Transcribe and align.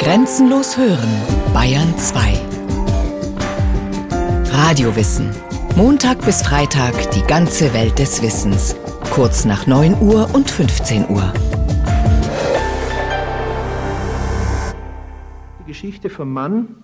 Grenzenlos 0.00 0.78
hören, 0.78 1.10
Bayern 1.52 1.94
2. 1.98 2.32
Radiowissen. 4.50 5.28
Montag 5.76 6.24
bis 6.24 6.40
Freitag 6.40 7.10
die 7.10 7.20
ganze 7.20 7.74
Welt 7.74 7.98
des 7.98 8.22
Wissens. 8.22 8.76
Kurz 9.10 9.44
nach 9.44 9.66
9 9.66 10.00
Uhr 10.00 10.34
und 10.34 10.50
15 10.50 11.10
Uhr. 11.10 11.30
Die 15.60 15.64
Geschichte 15.66 16.08
vom 16.08 16.32
Mann, 16.32 16.76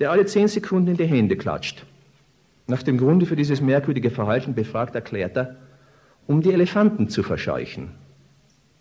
der 0.00 0.10
alle 0.10 0.26
10 0.26 0.48
Sekunden 0.48 0.88
in 0.88 0.96
die 0.96 1.06
Hände 1.06 1.36
klatscht. 1.36 1.86
Nach 2.66 2.82
dem 2.82 2.98
Grunde 2.98 3.26
für 3.26 3.36
dieses 3.36 3.60
merkwürdige 3.60 4.10
Verhalten 4.10 4.54
befragt 4.54 4.96
erklärt 4.96 5.36
er, 5.36 5.54
um 6.26 6.42
die 6.42 6.52
Elefanten 6.52 7.08
zu 7.08 7.22
verscheuchen. 7.22 7.92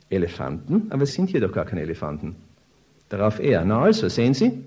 Elefanten? 0.09 0.87
Aber 0.89 1.03
es 1.03 1.13
sind 1.13 1.29
hier 1.29 1.41
doch 1.41 1.51
gar 1.51 1.65
keine 1.65 1.81
Elefanten. 1.81 2.37
Darauf 3.13 3.39
er. 3.39 3.63
Na 3.63 3.79
also, 3.79 4.09
sehen 4.09 4.33
Sie? 4.33 4.63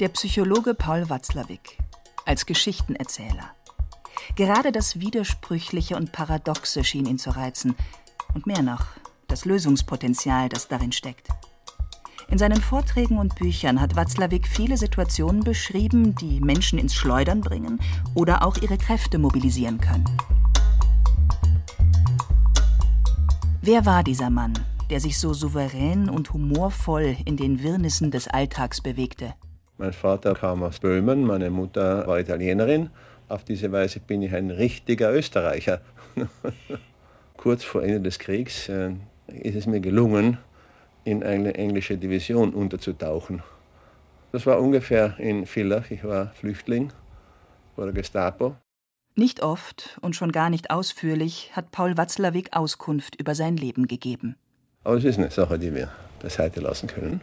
Der 0.00 0.08
Psychologe 0.08 0.74
Paul 0.74 1.08
Watzlawick 1.08 1.78
als 2.24 2.44
Geschichtenerzähler. 2.44 3.52
Gerade 4.34 4.72
das 4.72 4.98
Widersprüchliche 4.98 5.94
und 5.94 6.10
Paradoxe 6.10 6.82
schien 6.82 7.06
ihn 7.06 7.20
zu 7.20 7.30
reizen. 7.30 7.76
Und 8.34 8.48
mehr 8.48 8.62
noch, 8.62 8.86
das 9.28 9.44
Lösungspotenzial, 9.44 10.48
das 10.48 10.66
darin 10.66 10.90
steckt. 10.90 11.28
In 12.28 12.38
seinen 12.38 12.60
Vorträgen 12.60 13.18
und 13.18 13.36
Büchern 13.36 13.80
hat 13.80 13.94
Watzlawick 13.94 14.48
viele 14.48 14.76
Situationen 14.76 15.44
beschrieben, 15.44 16.16
die 16.16 16.40
Menschen 16.40 16.80
ins 16.80 16.96
Schleudern 16.96 17.42
bringen 17.42 17.78
oder 18.16 18.44
auch 18.44 18.56
ihre 18.56 18.76
Kräfte 18.76 19.18
mobilisieren 19.18 19.80
können. 19.80 20.04
Wer 23.66 23.84
war 23.84 24.04
dieser 24.04 24.30
Mann, 24.30 24.52
der 24.90 25.00
sich 25.00 25.18
so 25.18 25.34
souverän 25.34 26.08
und 26.08 26.32
humorvoll 26.32 27.16
in 27.24 27.36
den 27.36 27.64
Wirrnissen 27.64 28.12
des 28.12 28.28
Alltags 28.28 28.80
bewegte? 28.80 29.34
Mein 29.76 29.92
Vater 29.92 30.34
kam 30.34 30.62
aus 30.62 30.78
Böhmen, 30.78 31.24
meine 31.24 31.50
Mutter 31.50 32.06
war 32.06 32.20
Italienerin. 32.20 32.90
Auf 33.28 33.42
diese 33.42 33.72
Weise 33.72 33.98
bin 33.98 34.22
ich 34.22 34.32
ein 34.36 34.52
richtiger 34.52 35.12
Österreicher. 35.12 35.80
Kurz 37.36 37.64
vor 37.64 37.82
Ende 37.82 38.00
des 38.02 38.20
Kriegs 38.20 38.68
äh, 38.68 38.92
ist 39.26 39.56
es 39.56 39.66
mir 39.66 39.80
gelungen, 39.80 40.38
in 41.02 41.24
eine 41.24 41.56
englische 41.56 41.98
Division 41.98 42.54
unterzutauchen. 42.54 43.42
Das 44.30 44.46
war 44.46 44.60
ungefähr 44.60 45.18
in 45.18 45.44
Villach. 45.44 45.90
Ich 45.90 46.04
war 46.04 46.28
Flüchtling 46.34 46.92
vor 47.74 47.86
der 47.86 47.94
Gestapo. 47.94 48.54
Nicht 49.18 49.42
oft 49.42 49.98
und 50.02 50.14
schon 50.14 50.30
gar 50.30 50.50
nicht 50.50 50.70
ausführlich 50.70 51.50
hat 51.54 51.70
Paul 51.72 51.96
Watzlawick 51.96 52.54
Auskunft 52.54 53.18
über 53.18 53.34
sein 53.34 53.56
Leben 53.56 53.86
gegeben. 53.86 54.36
Aber 54.84 54.96
es 54.96 55.04
ist 55.04 55.18
eine 55.18 55.30
Sache, 55.30 55.58
die 55.58 55.74
wir 55.74 55.90
beiseite 56.20 56.60
lassen 56.60 56.86
können. 56.86 57.22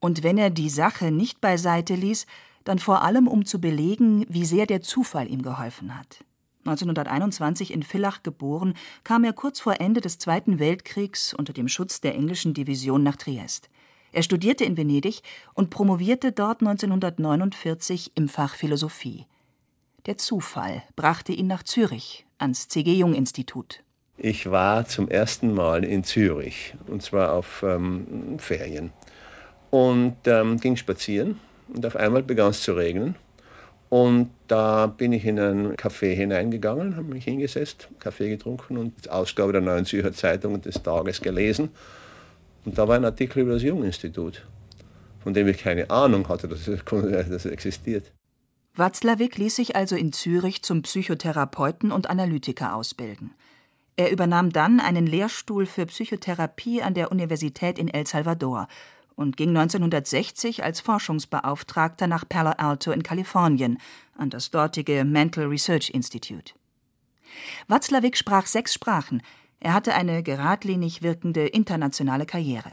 Und 0.00 0.22
wenn 0.22 0.38
er 0.38 0.48
die 0.48 0.70
Sache 0.70 1.10
nicht 1.10 1.42
beiseite 1.42 1.94
ließ, 1.94 2.26
dann 2.64 2.78
vor 2.78 3.02
allem 3.02 3.28
um 3.28 3.44
zu 3.44 3.60
belegen, 3.60 4.24
wie 4.30 4.46
sehr 4.46 4.64
der 4.64 4.80
Zufall 4.80 5.30
ihm 5.30 5.42
geholfen 5.42 5.98
hat. 5.98 6.24
1921 6.60 7.74
in 7.74 7.82
Villach 7.82 8.22
geboren, 8.22 8.72
kam 9.04 9.22
er 9.22 9.34
kurz 9.34 9.60
vor 9.60 9.80
Ende 9.80 10.00
des 10.00 10.18
Zweiten 10.18 10.58
Weltkriegs 10.58 11.34
unter 11.34 11.52
dem 11.52 11.68
Schutz 11.68 12.00
der 12.00 12.14
englischen 12.14 12.54
Division 12.54 13.02
nach 13.02 13.16
Triest. 13.16 13.68
Er 14.12 14.22
studierte 14.22 14.64
in 14.64 14.78
Venedig 14.78 15.20
und 15.52 15.68
promovierte 15.68 16.32
dort 16.32 16.62
1949 16.62 18.12
im 18.14 18.28
Fach 18.30 18.54
Philosophie. 18.54 19.26
Der 20.08 20.16
Zufall 20.16 20.84
brachte 20.96 21.32
ihn 21.32 21.48
nach 21.48 21.62
Zürich 21.62 22.24
ans 22.38 22.66
C.G. 22.68 22.94
Jung 22.94 23.12
Institut. 23.12 23.80
Ich 24.16 24.50
war 24.50 24.86
zum 24.86 25.06
ersten 25.06 25.52
Mal 25.52 25.84
in 25.84 26.02
Zürich 26.02 26.72
und 26.86 27.02
zwar 27.02 27.34
auf 27.34 27.62
ähm, 27.62 28.38
Ferien 28.38 28.90
und 29.68 30.16
ähm, 30.24 30.58
ging 30.60 30.76
spazieren 30.76 31.38
und 31.74 31.84
auf 31.84 31.94
einmal 31.94 32.22
begann 32.22 32.52
es 32.52 32.62
zu 32.62 32.72
regnen 32.72 33.16
und 33.90 34.30
da 34.46 34.86
bin 34.86 35.12
ich 35.12 35.26
in 35.26 35.38
ein 35.38 35.76
Café 35.76 36.14
hineingegangen, 36.14 36.96
habe 36.96 37.12
mich 37.12 37.24
hingesetzt, 37.24 37.90
Kaffee 37.98 38.30
getrunken 38.30 38.78
und 38.78 39.04
die 39.04 39.10
Ausgabe 39.10 39.52
der 39.52 39.60
Neuen 39.60 39.84
Zürcher 39.84 40.14
Zeitung 40.14 40.58
des 40.62 40.82
Tages 40.82 41.20
gelesen 41.20 41.68
und 42.64 42.78
da 42.78 42.88
war 42.88 42.96
ein 42.96 43.04
Artikel 43.04 43.42
über 43.42 43.52
das 43.52 43.62
Jung-Institut, 43.62 44.46
von 45.22 45.34
dem 45.34 45.48
ich 45.48 45.58
keine 45.58 45.90
Ahnung 45.90 46.26
hatte, 46.30 46.48
dass 46.48 46.66
es 46.66 47.44
existiert. 47.44 48.10
Watzlawick 48.78 49.36
ließ 49.36 49.56
sich 49.56 49.76
also 49.76 49.96
in 49.96 50.12
Zürich 50.12 50.62
zum 50.62 50.82
Psychotherapeuten 50.82 51.90
und 51.90 52.08
Analytiker 52.08 52.74
ausbilden. 52.74 53.34
Er 53.96 54.12
übernahm 54.12 54.50
dann 54.50 54.78
einen 54.78 55.06
Lehrstuhl 55.06 55.66
für 55.66 55.86
Psychotherapie 55.86 56.82
an 56.82 56.94
der 56.94 57.10
Universität 57.10 57.78
in 57.78 57.88
El 57.88 58.06
Salvador 58.06 58.68
und 59.16 59.36
ging 59.36 59.48
1960 59.48 60.62
als 60.62 60.80
Forschungsbeauftragter 60.80 62.06
nach 62.06 62.28
Palo 62.28 62.50
Alto 62.50 62.92
in 62.92 63.02
Kalifornien 63.02 63.78
an 64.16 64.30
das 64.30 64.52
dortige 64.52 65.04
Mental 65.04 65.46
Research 65.46 65.90
Institute. 65.90 66.54
Watzlawick 67.66 68.16
sprach 68.16 68.46
sechs 68.46 68.72
Sprachen. 68.72 69.22
Er 69.58 69.74
hatte 69.74 69.94
eine 69.94 70.22
geradlinig 70.22 71.02
wirkende 71.02 71.48
internationale 71.48 72.26
Karriere. 72.26 72.70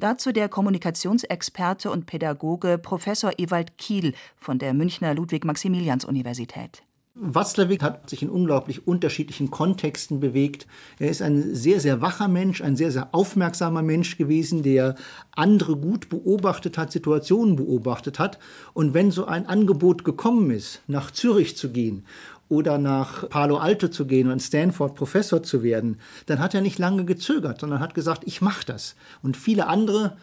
Dazu 0.00 0.32
der 0.32 0.48
Kommunikationsexperte 0.48 1.90
und 1.90 2.06
Pädagoge 2.06 2.78
Professor 2.78 3.32
Ewald 3.36 3.76
Kiel 3.76 4.14
von 4.34 4.58
der 4.58 4.72
Münchner 4.72 5.12
Ludwig-Maximilians-Universität. 5.14 6.82
Watzlawick 7.14 7.82
hat 7.82 8.08
sich 8.08 8.22
in 8.22 8.30
unglaublich 8.30 8.86
unterschiedlichen 8.86 9.50
Kontexten 9.50 10.18
bewegt. 10.18 10.66
Er 10.98 11.10
ist 11.10 11.20
ein 11.20 11.54
sehr, 11.54 11.80
sehr 11.80 12.00
wacher 12.00 12.28
Mensch, 12.28 12.62
ein 12.62 12.76
sehr, 12.76 12.90
sehr 12.90 13.14
aufmerksamer 13.14 13.82
Mensch 13.82 14.16
gewesen, 14.16 14.62
der 14.62 14.94
andere 15.32 15.76
gut 15.76 16.08
beobachtet 16.08 16.78
hat, 16.78 16.92
Situationen 16.92 17.56
beobachtet 17.56 18.18
hat. 18.18 18.38
Und 18.72 18.94
wenn 18.94 19.10
so 19.10 19.26
ein 19.26 19.44
Angebot 19.44 20.04
gekommen 20.04 20.50
ist, 20.50 20.80
nach 20.86 21.10
Zürich 21.10 21.58
zu 21.58 21.72
gehen 21.72 22.06
oder 22.50 22.76
nach 22.78 23.26
Palo 23.30 23.56
Alto 23.56 23.88
zu 23.88 24.06
gehen 24.06 24.30
und 24.30 24.40
Stanford 24.40 24.94
Professor 24.96 25.42
zu 25.42 25.62
werden, 25.62 25.98
dann 26.26 26.40
hat 26.40 26.52
er 26.52 26.60
nicht 26.60 26.78
lange 26.78 27.06
gezögert, 27.06 27.60
sondern 27.60 27.80
hat 27.80 27.94
gesagt, 27.94 28.24
ich 28.26 28.42
mache 28.42 28.66
das. 28.66 28.96
Und 29.22 29.38
viele 29.38 29.68
andere 29.68 30.16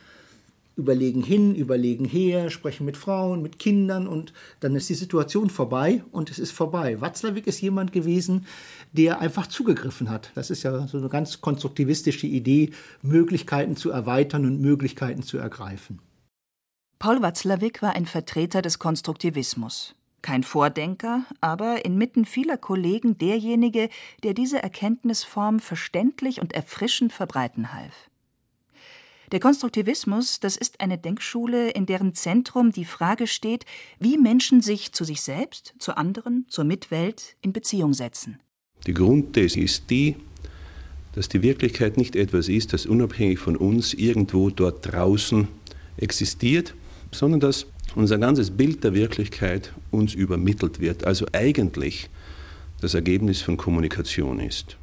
überlegen 0.75 1.23
hin, 1.23 1.55
überlegen 1.55 2.05
her, 2.05 2.51
sprechen 2.51 2.85
mit 2.85 2.97
Frauen, 2.97 3.41
mit 3.41 3.59
Kindern 3.59 4.07
und 4.07 4.33
dann 4.59 4.75
ist 4.75 4.89
die 4.89 4.93
Situation 4.93 5.49
vorbei 5.49 6.03
und 6.11 6.29
es 6.29 6.37
ist 6.37 6.51
vorbei. 6.51 7.01
Watzlawick 7.01 7.47
ist 7.47 7.61
jemand 7.61 7.93
gewesen, 7.93 8.45
der 8.91 9.19
einfach 9.19 9.47
zugegriffen 9.47 10.09
hat. 10.09 10.31
Das 10.35 10.51
ist 10.51 10.63
ja 10.63 10.85
so 10.85 10.97
eine 10.97 11.09
ganz 11.09 11.41
konstruktivistische 11.41 12.27
Idee, 12.27 12.71
Möglichkeiten 13.01 13.75
zu 13.75 13.89
erweitern 13.89 14.45
und 14.45 14.61
Möglichkeiten 14.61 15.23
zu 15.23 15.37
ergreifen. 15.37 15.99
Paul 16.99 17.21
Watzlawick 17.21 17.81
war 17.81 17.95
ein 17.95 18.05
Vertreter 18.05 18.61
des 18.61 18.79
Konstruktivismus. 18.79 19.95
Kein 20.27 20.43
Vordenker, 20.43 21.25
aber 21.39 21.85
inmitten 21.85 22.25
vieler 22.25 22.57
Kollegen 22.57 23.17
derjenige, 23.17 23.87
der 24.23 24.33
diese 24.33 24.61
Erkenntnisform 24.61 25.61
verständlich 25.61 26.41
und 26.41 26.51
erfrischend 26.51 27.13
verbreiten 27.13 27.71
half. 27.71 28.09
Der 29.31 29.39
Konstruktivismus, 29.39 30.41
das 30.41 30.57
ist 30.57 30.81
eine 30.81 30.97
Denkschule, 30.97 31.69
in 31.69 31.85
deren 31.85 32.13
Zentrum 32.13 32.73
die 32.73 32.83
Frage 32.83 33.25
steht, 33.25 33.63
wie 34.01 34.17
Menschen 34.17 34.59
sich 34.59 34.91
zu 34.91 35.05
sich 35.05 35.21
selbst, 35.21 35.75
zu 35.79 35.95
anderen, 35.95 36.45
zur 36.49 36.65
Mitwelt 36.65 37.37
in 37.39 37.53
Beziehung 37.53 37.93
setzen. 37.93 38.37
Die 38.85 38.93
Grundthese 38.93 39.61
ist 39.61 39.89
die, 39.89 40.17
dass 41.13 41.29
die 41.29 41.41
Wirklichkeit 41.41 41.95
nicht 41.95 42.17
etwas 42.17 42.49
ist, 42.49 42.73
das 42.73 42.85
unabhängig 42.85 43.39
von 43.39 43.55
uns 43.55 43.93
irgendwo 43.93 44.49
dort 44.49 44.91
draußen 44.91 45.47
existiert, 45.95 46.75
sondern 47.13 47.39
dass 47.39 47.67
unser 47.97 48.19
ganzes 48.19 48.51
Bild 48.51 48.83
der 48.83 48.93
Wirklichkeit 48.93 49.73
uns 49.89 50.13
übermittelt 50.13 50.79
wird, 50.79 51.05
also 51.05 51.25
eigentlich 51.33 52.09
das 52.79 52.93
Ergebnis 52.93 53.41
von 53.41 53.57
Kommunikation 53.57 54.39
ist. 54.39 54.77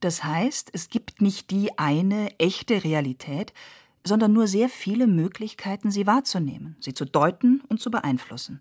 Das 0.00 0.24
heißt, 0.24 0.70
es 0.72 0.88
gibt 0.88 1.20
nicht 1.20 1.50
die 1.50 1.78
eine 1.78 2.30
echte 2.38 2.82
Realität, 2.82 3.52
sondern 4.06 4.32
nur 4.32 4.46
sehr 4.46 4.68
viele 4.68 5.06
Möglichkeiten, 5.06 5.90
sie 5.90 6.06
wahrzunehmen, 6.06 6.76
sie 6.80 6.94
zu 6.94 7.04
deuten 7.04 7.62
und 7.68 7.80
zu 7.80 7.90
beeinflussen. 7.90 8.60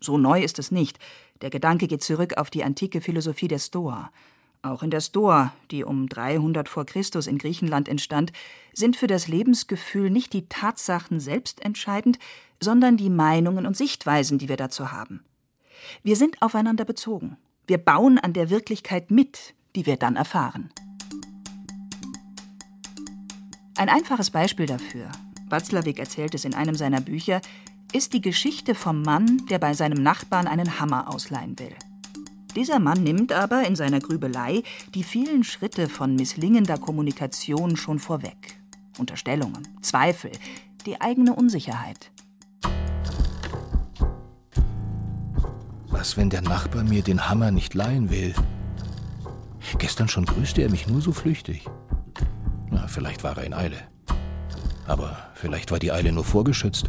So 0.00 0.18
neu 0.18 0.42
ist 0.42 0.58
es 0.58 0.70
nicht. 0.70 0.98
Der 1.40 1.50
Gedanke 1.50 1.88
geht 1.88 2.02
zurück 2.02 2.38
auf 2.38 2.50
die 2.50 2.64
antike 2.64 3.00
Philosophie 3.00 3.48
der 3.48 3.58
Stoa. 3.58 4.10
Auch 4.62 4.82
in 4.82 4.90
der 4.90 5.00
Stoa, 5.00 5.52
die 5.70 5.84
um 5.84 6.08
300 6.08 6.68
vor 6.68 6.86
Christus 6.86 7.26
in 7.26 7.38
Griechenland 7.38 7.88
entstand, 7.88 8.32
sind 8.72 8.96
für 8.96 9.06
das 9.06 9.28
Lebensgefühl 9.28 10.10
nicht 10.10 10.32
die 10.32 10.48
Tatsachen 10.48 11.20
selbst 11.20 11.64
entscheidend, 11.64 12.18
sondern 12.60 12.96
die 12.96 13.10
Meinungen 13.10 13.66
und 13.66 13.76
Sichtweisen, 13.76 14.38
die 14.38 14.48
wir 14.48 14.56
dazu 14.56 14.92
haben. 14.92 15.24
Wir 16.02 16.16
sind 16.16 16.42
aufeinander 16.42 16.84
bezogen. 16.84 17.36
Wir 17.66 17.78
bauen 17.78 18.18
an 18.18 18.32
der 18.32 18.50
Wirklichkeit 18.50 19.10
mit, 19.10 19.54
die 19.74 19.86
wir 19.86 19.96
dann 19.96 20.16
erfahren. 20.16 20.70
Ein 23.76 23.88
einfaches 23.88 24.30
Beispiel 24.30 24.66
dafür, 24.66 25.10
Watzlawick 25.48 25.98
erzählt 25.98 26.34
es 26.34 26.44
in 26.44 26.54
einem 26.54 26.74
seiner 26.74 27.00
Bücher, 27.00 27.40
ist 27.92 28.14
die 28.14 28.20
Geschichte 28.20 28.74
vom 28.74 29.02
Mann, 29.02 29.42
der 29.48 29.58
bei 29.58 29.74
seinem 29.74 30.02
Nachbarn 30.02 30.46
einen 30.46 30.80
Hammer 30.80 31.12
ausleihen 31.12 31.58
will. 31.58 31.74
Dieser 32.56 32.78
Mann 32.78 33.02
nimmt 33.02 33.32
aber 33.32 33.66
in 33.66 33.76
seiner 33.76 34.00
Grübelei 34.00 34.62
die 34.94 35.04
vielen 35.04 35.44
Schritte 35.44 35.90
von 35.90 36.16
misslingender 36.16 36.78
Kommunikation 36.78 37.76
schon 37.76 37.98
vorweg. 37.98 38.58
Unterstellungen, 38.98 39.68
Zweifel, 39.82 40.32
die 40.86 40.98
eigene 40.98 41.34
Unsicherheit. 41.34 42.10
Was, 45.88 46.16
wenn 46.16 46.30
der 46.30 46.40
Nachbar 46.40 46.82
mir 46.82 47.02
den 47.02 47.28
Hammer 47.28 47.50
nicht 47.50 47.74
leihen 47.74 48.08
will? 48.08 48.34
Gestern 49.76 50.08
schon 50.08 50.24
grüßte 50.24 50.62
er 50.62 50.70
mich 50.70 50.86
nur 50.86 51.02
so 51.02 51.12
flüchtig. 51.12 51.66
Na, 52.70 52.86
vielleicht 52.86 53.22
war 53.22 53.36
er 53.36 53.44
in 53.44 53.52
Eile. 53.52 53.76
Aber 54.86 55.14
vielleicht 55.34 55.70
war 55.70 55.78
die 55.78 55.92
Eile 55.92 56.10
nur 56.10 56.24
vorgeschützt. 56.24 56.88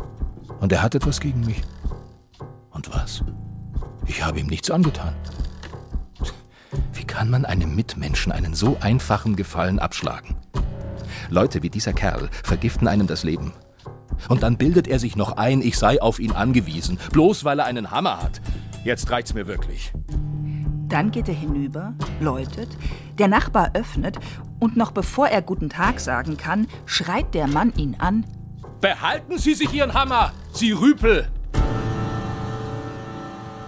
Und 0.61 0.71
er 0.71 0.81
hat 0.81 0.95
etwas 0.95 1.19
gegen 1.19 1.41
mich. 1.41 1.61
Und 2.69 2.89
was? 2.93 3.21
Ich 4.05 4.23
habe 4.23 4.39
ihm 4.39 4.47
nichts 4.47 4.71
angetan. 4.71 5.13
Kann 7.17 7.31
man 7.31 7.45
einem 7.45 7.75
Mitmenschen 7.75 8.31
einen 8.31 8.53
so 8.53 8.77
einfachen 8.79 9.35
Gefallen 9.35 9.79
abschlagen? 9.79 10.35
Leute 11.31 11.63
wie 11.63 11.71
dieser 11.71 11.91
Kerl 11.91 12.29
vergiften 12.43 12.87
einem 12.87 13.07
das 13.07 13.23
Leben. 13.23 13.53
Und 14.29 14.43
dann 14.43 14.59
bildet 14.59 14.87
er 14.87 14.99
sich 14.99 15.15
noch 15.15 15.35
ein, 15.35 15.63
ich 15.63 15.79
sei 15.79 15.99
auf 15.99 16.19
ihn 16.19 16.33
angewiesen, 16.33 16.99
bloß 17.13 17.43
weil 17.43 17.57
er 17.57 17.65
einen 17.65 17.89
Hammer 17.89 18.21
hat. 18.21 18.39
Jetzt 18.83 19.09
reicht's 19.09 19.33
mir 19.33 19.47
wirklich. 19.47 19.93
Dann 20.89 21.09
geht 21.09 21.27
er 21.27 21.33
hinüber, 21.33 21.95
läutet, 22.19 22.69
der 23.17 23.29
Nachbar 23.29 23.71
öffnet 23.73 24.19
und 24.59 24.77
noch 24.77 24.91
bevor 24.91 25.27
er 25.27 25.41
guten 25.41 25.69
Tag 25.69 25.99
sagen 25.99 26.37
kann, 26.37 26.67
schreit 26.85 27.33
der 27.33 27.47
Mann 27.47 27.73
ihn 27.77 27.95
an. 27.97 28.27
Behalten 28.79 29.39
Sie 29.39 29.55
sich 29.55 29.73
Ihren 29.73 29.95
Hammer, 29.95 30.33
Sie 30.53 30.71
Rüpel! 30.71 31.31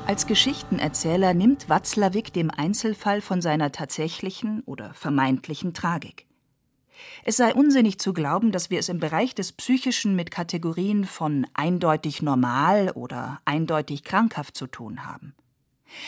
Als 0.10 0.26
Geschichtenerzähler 0.26 1.36
nimmt 1.36 1.70
Watzlawick 1.70 2.34
dem 2.34 2.50
Einzelfall 2.50 3.22
von 3.22 3.44
seiner 3.44 3.72
tatsächlichen 3.72 4.62
oder 4.62 4.92
vermeintlichen 4.96 5.76
Tragik. 5.76 6.26
Es 7.26 7.38
sei 7.38 7.54
unsinnig 7.54 8.00
zu 8.00 8.12
glauben, 8.12 8.52
dass 8.52 8.72
wir 8.72 8.80
es 8.80 8.90
im 8.90 9.00
Bereich 9.00 9.36
des 9.36 9.52
Psychischen 9.52 10.16
mit 10.16 10.32
Kategorien 10.32 11.06
von 11.06 11.46
eindeutig 11.54 12.24
normal 12.24 12.90
oder 12.96 13.40
eindeutig 13.46 14.04
krankhaft 14.04 14.58
zu 14.58 14.66
tun 14.66 15.06
haben. 15.06 15.36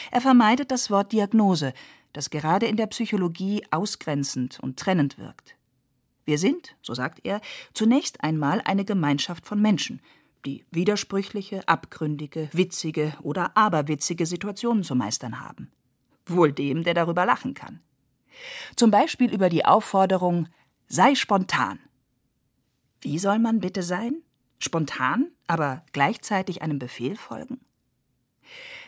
Er 0.10 0.22
vermeidet 0.22 0.72
das 0.72 0.90
Wort 0.90 1.12
Diagnose, 1.12 1.72
das 2.12 2.32
gerade 2.32 2.66
in 2.66 2.78
der 2.78 2.88
Psychologie 2.88 3.64
ausgrenzend 3.70 4.60
und 4.62 4.80
trennend 4.80 5.20
wirkt. 5.20 5.56
Wir 6.26 6.40
sind, 6.40 6.76
so 6.82 6.96
sagt 6.96 7.20
er, 7.24 7.40
zunächst 7.76 8.24
einmal 8.24 8.62
eine 8.66 8.84
Gemeinschaft 8.84 9.46
von 9.46 9.62
Menschen, 9.62 10.02
die 10.46 10.66
widersprüchliche, 10.72 11.68
abgründige, 11.68 12.50
witzige 12.52 13.14
oder 13.22 13.56
aberwitzige 13.56 14.26
Situationen 14.26 14.84
zu 14.84 14.96
meistern 14.96 15.40
haben. 15.40 15.72
Wohl 16.26 16.52
dem, 16.52 16.84
der 16.84 16.94
darüber 16.94 17.26
lachen 17.26 17.54
kann. 17.54 17.82
Zum 18.76 18.92
Beispiel 18.92 19.34
über 19.34 19.50
die 19.50 19.66
Aufforderung 19.66 20.48
Sei 20.88 21.16
spontan. 21.16 21.80
Wie 23.00 23.18
soll 23.18 23.40
man 23.40 23.62
bitte 23.62 23.82
sein? 23.82 24.24
Spontan, 24.60 25.28
aber 25.48 25.84
gleichzeitig 25.94 26.62
einem 26.62 26.80
Befehl 26.80 27.16
folgen? 27.16 27.62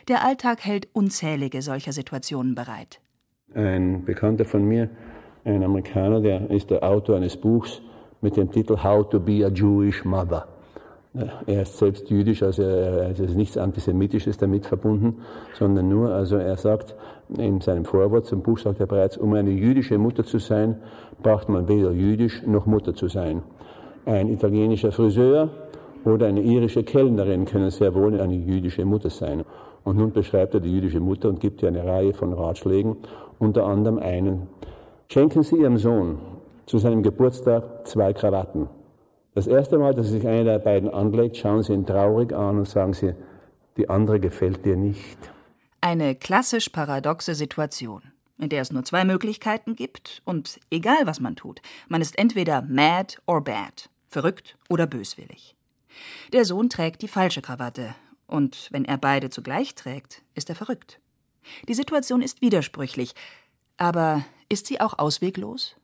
Der 0.08 0.22
Alltag 0.22 0.64
hält 0.66 0.88
unzählige 0.92 1.62
solcher 1.62 1.92
Situationen 1.92 2.54
bereit. 2.54 3.00
Ein 3.54 4.04
Bekannter 4.04 4.44
von 4.44 4.64
mir, 4.64 4.90
ein 5.44 5.62
Amerikaner, 5.62 6.20
der 6.20 6.50
ist 6.50 6.70
der 6.70 6.82
Autor 6.82 7.16
eines 7.16 7.38
Buchs 7.38 7.80
mit 8.20 8.36
dem 8.36 8.50
Titel 8.50 8.82
How 8.82 9.08
to 9.08 9.18
be 9.18 9.44
a 9.44 9.48
Jewish 9.48 10.04
Mother. 10.04 10.53
Er 11.46 11.62
ist 11.62 11.78
selbst 11.78 12.10
jüdisch, 12.10 12.42
also 12.42 12.62
es 12.62 13.20
ist 13.20 13.36
nichts 13.36 13.56
Antisemitisches 13.56 14.36
damit 14.36 14.66
verbunden, 14.66 15.22
sondern 15.56 15.88
nur, 15.88 16.10
also 16.10 16.36
er 16.36 16.56
sagt 16.56 16.96
in 17.38 17.60
seinem 17.60 17.84
Vorwort 17.84 18.26
zum 18.26 18.42
Buch, 18.42 18.58
sagt 18.58 18.80
er 18.80 18.86
bereits, 18.86 19.16
um 19.16 19.32
eine 19.34 19.50
jüdische 19.50 19.96
Mutter 19.96 20.24
zu 20.24 20.38
sein, 20.38 20.76
braucht 21.22 21.48
man 21.48 21.68
weder 21.68 21.92
jüdisch 21.92 22.42
noch 22.44 22.66
Mutter 22.66 22.94
zu 22.94 23.06
sein. 23.06 23.44
Ein 24.06 24.28
italienischer 24.28 24.90
Friseur 24.90 25.50
oder 26.04 26.26
eine 26.26 26.42
irische 26.42 26.82
Kellnerin 26.82 27.44
können 27.44 27.70
sehr 27.70 27.94
wohl 27.94 28.20
eine 28.20 28.34
jüdische 28.34 28.84
Mutter 28.84 29.08
sein. 29.08 29.44
Und 29.84 29.96
nun 29.96 30.10
beschreibt 30.10 30.54
er 30.54 30.60
die 30.60 30.72
jüdische 30.72 30.98
Mutter 30.98 31.28
und 31.28 31.38
gibt 31.38 31.62
ihr 31.62 31.68
eine 31.68 31.84
Reihe 31.84 32.12
von 32.12 32.32
Ratschlägen, 32.32 32.96
unter 33.38 33.66
anderem 33.66 33.98
einen. 33.98 34.48
Schenken 35.08 35.44
Sie 35.44 35.56
Ihrem 35.56 35.78
Sohn 35.78 36.18
zu 36.66 36.78
seinem 36.78 37.04
Geburtstag 37.04 37.86
zwei 37.86 38.12
Krawatten. 38.12 38.68
Das 39.34 39.48
erste 39.48 39.78
Mal, 39.78 39.94
dass 39.94 40.10
sich 40.10 40.26
einer 40.28 40.44
der 40.44 40.60
beiden 40.60 40.88
anlegt, 40.88 41.36
schauen 41.36 41.64
Sie 41.64 41.72
ihn 41.72 41.86
traurig 41.86 42.32
an 42.32 42.58
und 42.58 42.68
sagen 42.68 42.94
Sie, 42.94 43.14
die 43.76 43.90
andere 43.90 44.20
gefällt 44.20 44.64
dir 44.64 44.76
nicht. 44.76 45.18
Eine 45.80 46.14
klassisch 46.14 46.68
paradoxe 46.68 47.34
Situation, 47.34 48.02
in 48.38 48.48
der 48.48 48.62
es 48.62 48.70
nur 48.70 48.84
zwei 48.84 49.04
Möglichkeiten 49.04 49.74
gibt 49.74 50.22
und 50.24 50.60
egal 50.70 50.98
was 51.04 51.18
man 51.18 51.34
tut, 51.34 51.60
man 51.88 52.00
ist 52.00 52.16
entweder 52.16 52.62
mad 52.62 53.16
or 53.26 53.42
bad, 53.42 53.90
verrückt 54.08 54.56
oder 54.68 54.86
böswillig. 54.86 55.56
Der 56.32 56.44
Sohn 56.44 56.70
trägt 56.70 57.02
die 57.02 57.08
falsche 57.08 57.42
Krawatte 57.42 57.96
und 58.28 58.68
wenn 58.70 58.84
er 58.84 58.98
beide 58.98 59.30
zugleich 59.30 59.74
trägt, 59.74 60.22
ist 60.36 60.48
er 60.48 60.54
verrückt. 60.54 61.00
Die 61.68 61.74
Situation 61.74 62.22
ist 62.22 62.40
widersprüchlich, 62.40 63.14
aber 63.78 64.24
ist 64.48 64.66
sie 64.66 64.80
auch 64.80 64.96
ausweglos? 64.96 65.76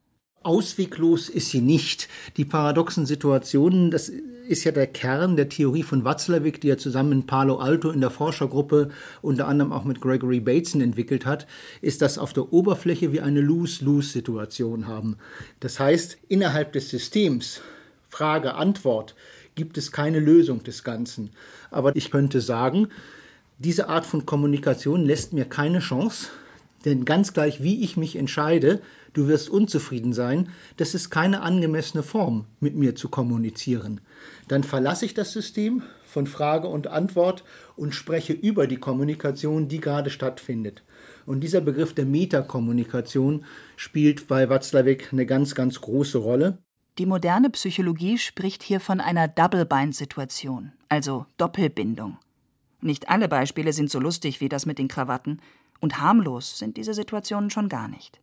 Ausweglos 0.43 1.29
ist 1.29 1.51
sie 1.51 1.61
nicht. 1.61 2.09
Die 2.37 2.47
paradoxen 2.47 3.05
Situationen, 3.05 3.91
das 3.91 4.09
ist 4.09 4.65
ja 4.65 4.73
der 4.73 4.87
Kern 4.87 5.37
der 5.37 5.49
Theorie 5.49 5.83
von 5.83 6.05
Watzlawick, 6.05 6.61
die 6.61 6.71
er 6.71 6.79
zusammen 6.79 7.13
in 7.13 7.27
Palo 7.27 7.59
Alto 7.59 7.91
in 7.91 8.01
der 8.01 8.11
Forschergruppe 8.11 8.91
unter 9.23 9.47
anderem 9.47 9.71
auch 9.73 9.85
mit 9.85 10.01
Gregory 10.01 10.41
Bateson 10.41 10.81
entwickelt 10.81 11.27
hat, 11.27 11.47
ist, 11.83 12.03
dass 12.03 12.19
auf 12.19 12.33
der 12.33 12.53
Oberfläche 12.53 13.13
wir 13.13 13.25
eine 13.25 13.43
Lose-Lose-Situation 13.43 14.89
haben. 14.89 15.19
Das 15.61 15.79
heißt, 15.79 16.19
innerhalb 16.29 16.73
des 16.73 16.89
Systems 16.89 17.61
Frage, 18.09 18.55
Antwort 18.55 19.15
gibt 19.55 19.79
es 19.79 19.93
keine 19.93 20.21
Lösung 20.21 20.65
des 20.65 20.85
Ganzen. 20.85 21.31
Aber 21.71 21.95
ich 21.95 22.11
könnte 22.11 22.41
sagen, 22.41 22.89
diese 23.59 23.89
Art 23.89 24.07
von 24.07 24.27
Kommunikation 24.27 25.05
lässt 25.05 25.33
mir 25.33 25.45
keine 25.45 25.81
Chance, 25.81 26.29
denn 26.85 27.05
ganz 27.05 27.33
gleich, 27.33 27.63
wie 27.63 27.83
ich 27.83 27.97
mich 27.97 28.17
entscheide, 28.17 28.81
du 29.13 29.29
wirst 29.29 29.51
unzufrieden 29.51 30.13
sein, 30.13 30.49
das 30.77 30.95
ist 30.95 31.11
keine 31.11 31.43
angemessene 31.43 32.03
Form, 32.03 32.47
mit 32.61 32.75
mir 32.75 32.95
zu 32.95 33.09
kommunizieren. 33.09 34.01
Dann 34.49 34.65
verlasse 34.65 35.05
ich 35.05 35.15
das 35.15 35.33
System 35.33 35.83
von 36.05 36.27
Frage 36.27 36.69
und 36.69 36.87
Antwort 36.87 37.45
und 37.77 37.95
spreche 37.95 38.33
über 38.33 38.67
die 38.67 38.79
Kommunikation, 38.79 39.69
die 39.69 39.81
gerade 39.81 40.11
stattfindet. 40.11 40.83
Und 41.27 41.41
dieser 41.41 41.61
Begriff 41.61 41.95
der 41.95 42.07
Metakommunikation 42.07 43.45
spielt 43.77 44.27
bei 44.27 44.49
Watzlawick 44.49 45.13
eine 45.13 45.27
ganz, 45.27 45.55
ganz 45.55 45.81
große 45.81 46.19
Rolle. 46.19 46.59
Die 46.99 47.07
moderne 47.07 47.51
Psychologie 47.51 48.19
spricht 48.19 48.63
hier 48.63 48.81
von 48.81 49.01
einer 49.01 49.29
Double-Bind-Situation, 49.29 50.73
also 50.89 51.27
Doppelbindung. 51.37 52.19
Nicht 52.81 53.09
alle 53.09 53.29
Beispiele 53.29 53.73
sind 53.73 53.91
so 53.91 54.01
lustig 54.01 54.41
wie 54.41 54.49
das 54.49 54.67
mit 54.67 54.79
den 54.79 54.89
Krawatten, 54.89 55.41
und 55.81 56.01
harmlos 56.01 56.59
sind 56.59 56.77
diese 56.77 56.95
Situationen 56.95 57.51
schon 57.51 57.69
gar 57.69 57.89
nicht. 57.89 58.21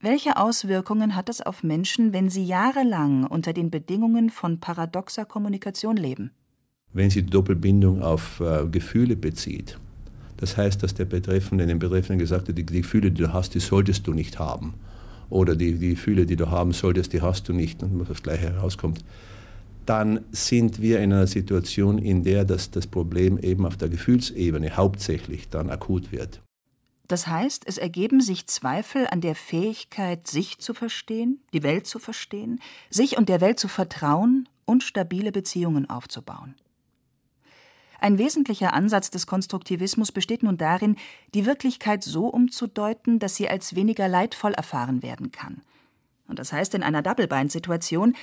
Welche 0.00 0.36
Auswirkungen 0.36 1.14
hat 1.14 1.28
es 1.28 1.40
auf 1.40 1.62
Menschen, 1.62 2.12
wenn 2.12 2.28
sie 2.28 2.44
jahrelang 2.44 3.24
unter 3.24 3.52
den 3.52 3.70
Bedingungen 3.70 4.30
von 4.30 4.58
paradoxer 4.58 5.24
Kommunikation 5.24 5.96
leben? 5.96 6.32
Wenn 6.92 7.08
sie 7.08 7.22
die 7.22 7.30
Doppelbindung 7.30 8.02
auf 8.02 8.40
äh, 8.40 8.66
Gefühle 8.66 9.14
bezieht, 9.14 9.78
das 10.38 10.56
heißt, 10.56 10.82
dass 10.82 10.94
der 10.94 11.04
Betreffende 11.04 11.68
dem 11.68 11.78
Betreffenden 11.78 12.18
gesagt 12.18 12.48
hat, 12.48 12.58
die, 12.58 12.66
die 12.66 12.82
Gefühle, 12.82 13.12
die 13.12 13.22
du 13.22 13.32
hast, 13.32 13.54
die 13.54 13.60
solltest 13.60 14.08
du 14.08 14.12
nicht 14.12 14.40
haben. 14.40 14.74
Oder 15.30 15.54
die, 15.54 15.78
die 15.78 15.90
Gefühle, 15.90 16.26
die 16.26 16.34
du 16.34 16.50
haben 16.50 16.72
solltest, 16.72 17.12
die 17.12 17.22
hast 17.22 17.48
du 17.48 17.52
nicht, 17.52 17.80
und 17.84 18.00
was 18.00 18.08
das 18.08 18.24
Gleiche 18.24 18.52
herauskommt. 18.52 19.04
Dann 19.86 20.24
sind 20.30 20.80
wir 20.80 20.98
in 21.00 21.12
einer 21.12 21.26
Situation, 21.26 21.98
in 21.98 22.22
der 22.22 22.44
das, 22.44 22.70
das 22.70 22.86
Problem 22.86 23.38
eben 23.38 23.66
auf 23.66 23.76
der 23.76 23.88
Gefühlsebene 23.88 24.76
hauptsächlich 24.76 25.48
dann 25.48 25.70
akut 25.70 26.12
wird. 26.12 26.40
Das 27.08 27.26
heißt, 27.26 27.64
es 27.66 27.78
ergeben 27.78 28.20
sich 28.20 28.46
Zweifel 28.46 29.06
an 29.06 29.20
der 29.20 29.34
Fähigkeit, 29.34 30.26
sich 30.26 30.58
zu 30.58 30.72
verstehen, 30.72 31.40
die 31.52 31.62
Welt 31.62 31.86
zu 31.86 31.98
verstehen, 31.98 32.60
sich 32.90 33.18
und 33.18 33.28
der 33.28 33.40
Welt 33.40 33.58
zu 33.58 33.68
vertrauen 33.68 34.48
und 34.64 34.82
stabile 34.82 35.32
Beziehungen 35.32 35.90
aufzubauen. 35.90 36.54
Ein 38.00 38.18
wesentlicher 38.18 38.72
Ansatz 38.72 39.10
des 39.10 39.26
Konstruktivismus 39.26 40.10
besteht 40.10 40.42
nun 40.42 40.56
darin, 40.56 40.96
die 41.34 41.46
Wirklichkeit 41.46 42.02
so 42.02 42.26
umzudeuten, 42.26 43.18
dass 43.18 43.36
sie 43.36 43.48
als 43.48 43.76
weniger 43.76 44.08
leidvoll 44.08 44.54
erfahren 44.54 45.02
werden 45.02 45.30
kann. 45.30 45.60
Und 46.26 46.38
das 46.38 46.52
heißt 46.52 46.74
in 46.74 46.82
einer 46.82 47.02
Double-Bind-Situation, 47.02 48.16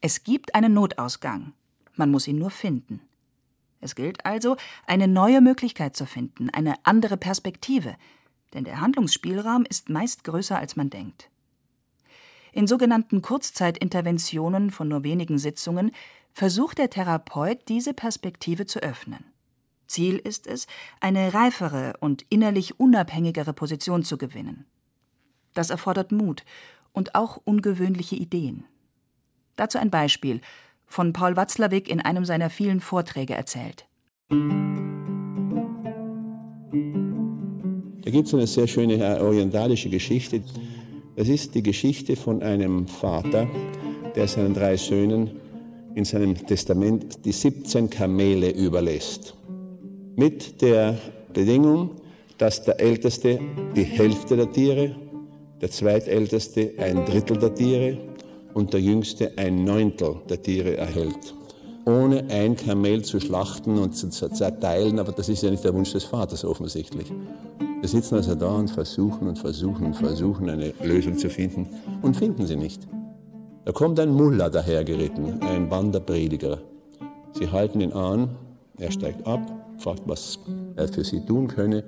es 0.00 0.24
gibt 0.24 0.54
einen 0.54 0.72
Notausgang. 0.72 1.52
Man 1.94 2.10
muss 2.10 2.26
ihn 2.26 2.38
nur 2.38 2.50
finden. 2.50 3.00
Es 3.80 3.94
gilt 3.94 4.24
also, 4.24 4.56
eine 4.86 5.08
neue 5.08 5.40
Möglichkeit 5.40 5.96
zu 5.96 6.06
finden, 6.06 6.50
eine 6.50 6.74
andere 6.84 7.16
Perspektive, 7.16 7.96
denn 8.52 8.64
der 8.64 8.80
Handlungsspielraum 8.80 9.64
ist 9.68 9.88
meist 9.88 10.24
größer, 10.24 10.58
als 10.58 10.76
man 10.76 10.90
denkt. 10.90 11.30
In 12.52 12.66
sogenannten 12.66 13.22
Kurzzeitinterventionen 13.22 14.70
von 14.70 14.88
nur 14.88 15.04
wenigen 15.04 15.38
Sitzungen 15.38 15.92
versucht 16.32 16.78
der 16.78 16.90
Therapeut, 16.90 17.68
diese 17.68 17.94
Perspektive 17.94 18.66
zu 18.66 18.80
öffnen. 18.80 19.24
Ziel 19.86 20.16
ist 20.16 20.46
es, 20.46 20.66
eine 21.00 21.34
reifere 21.34 21.94
und 22.00 22.24
innerlich 22.28 22.78
unabhängigere 22.78 23.52
Position 23.52 24.04
zu 24.04 24.18
gewinnen. 24.18 24.66
Das 25.54 25.70
erfordert 25.70 26.12
Mut 26.12 26.44
und 26.92 27.14
auch 27.14 27.40
ungewöhnliche 27.44 28.16
Ideen. 28.16 28.64
Dazu 29.56 29.78
ein 29.78 29.90
Beispiel, 29.90 30.40
von 30.86 31.12
Paul 31.12 31.36
Watzlawick 31.36 31.88
in 31.88 32.00
einem 32.00 32.24
seiner 32.24 32.50
vielen 32.50 32.80
Vorträge 32.80 33.34
erzählt. 33.34 33.86
Da 38.02 38.10
gibt 38.10 38.26
es 38.26 38.34
eine 38.34 38.46
sehr 38.46 38.66
schöne 38.66 38.94
äh, 38.94 39.20
orientalische 39.20 39.88
Geschichte. 39.88 40.42
Das 41.16 41.28
ist 41.28 41.54
die 41.54 41.62
Geschichte 41.62 42.16
von 42.16 42.42
einem 42.42 42.88
Vater, 42.88 43.48
der 44.16 44.26
seinen 44.26 44.54
drei 44.54 44.76
Söhnen 44.76 45.30
in 45.94 46.04
seinem 46.04 46.34
Testament 46.34 47.24
die 47.24 47.32
17 47.32 47.88
Kamele 47.88 48.50
überlässt. 48.50 49.34
Mit 50.16 50.60
der 50.60 50.98
Bedingung, 51.32 51.90
dass 52.38 52.64
der 52.64 52.80
Älteste 52.80 53.38
die 53.76 53.84
Hälfte 53.84 54.36
der 54.36 54.50
Tiere, 54.50 54.96
der 55.60 55.70
Zweitälteste 55.70 56.72
ein 56.78 57.04
Drittel 57.04 57.36
der 57.36 57.54
Tiere 57.54 58.09
und 58.54 58.72
der 58.72 58.80
Jüngste 58.80 59.32
ein 59.36 59.64
Neuntel 59.64 60.16
der 60.28 60.42
Tiere 60.42 60.76
erhält. 60.76 61.34
Ohne 61.86 62.24
ein 62.28 62.56
Kamel 62.56 63.02
zu 63.02 63.20
schlachten 63.20 63.78
und 63.78 63.94
zu 63.94 64.08
zerteilen, 64.10 64.98
aber 64.98 65.12
das 65.12 65.28
ist 65.28 65.42
ja 65.42 65.50
nicht 65.50 65.64
der 65.64 65.74
Wunsch 65.74 65.92
des 65.92 66.04
Vaters 66.04 66.44
offensichtlich. 66.44 67.10
Wir 67.80 67.88
sitzen 67.88 68.16
also 68.16 68.34
da 68.34 68.54
und 68.54 68.70
versuchen 68.70 69.26
und 69.26 69.38
versuchen 69.38 69.86
und 69.86 69.96
versuchen 69.96 70.50
eine 70.50 70.74
Lösung 70.82 71.16
zu 71.16 71.30
finden 71.30 71.66
und 72.02 72.16
finden 72.16 72.46
sie 72.46 72.56
nicht. 72.56 72.86
Da 73.64 73.72
kommt 73.72 73.98
ein 73.98 74.12
Mullah 74.12 74.50
dahergeritten, 74.50 75.40
ein 75.42 75.70
Wanderprediger. 75.70 76.58
Sie 77.32 77.48
halten 77.48 77.80
ihn 77.80 77.92
an, 77.92 78.36
er 78.76 78.90
steigt 78.90 79.26
ab, 79.26 79.40
fragt, 79.78 80.02
was 80.06 80.38
er 80.76 80.88
für 80.88 81.04
sie 81.04 81.24
tun 81.24 81.48
könne 81.48 81.84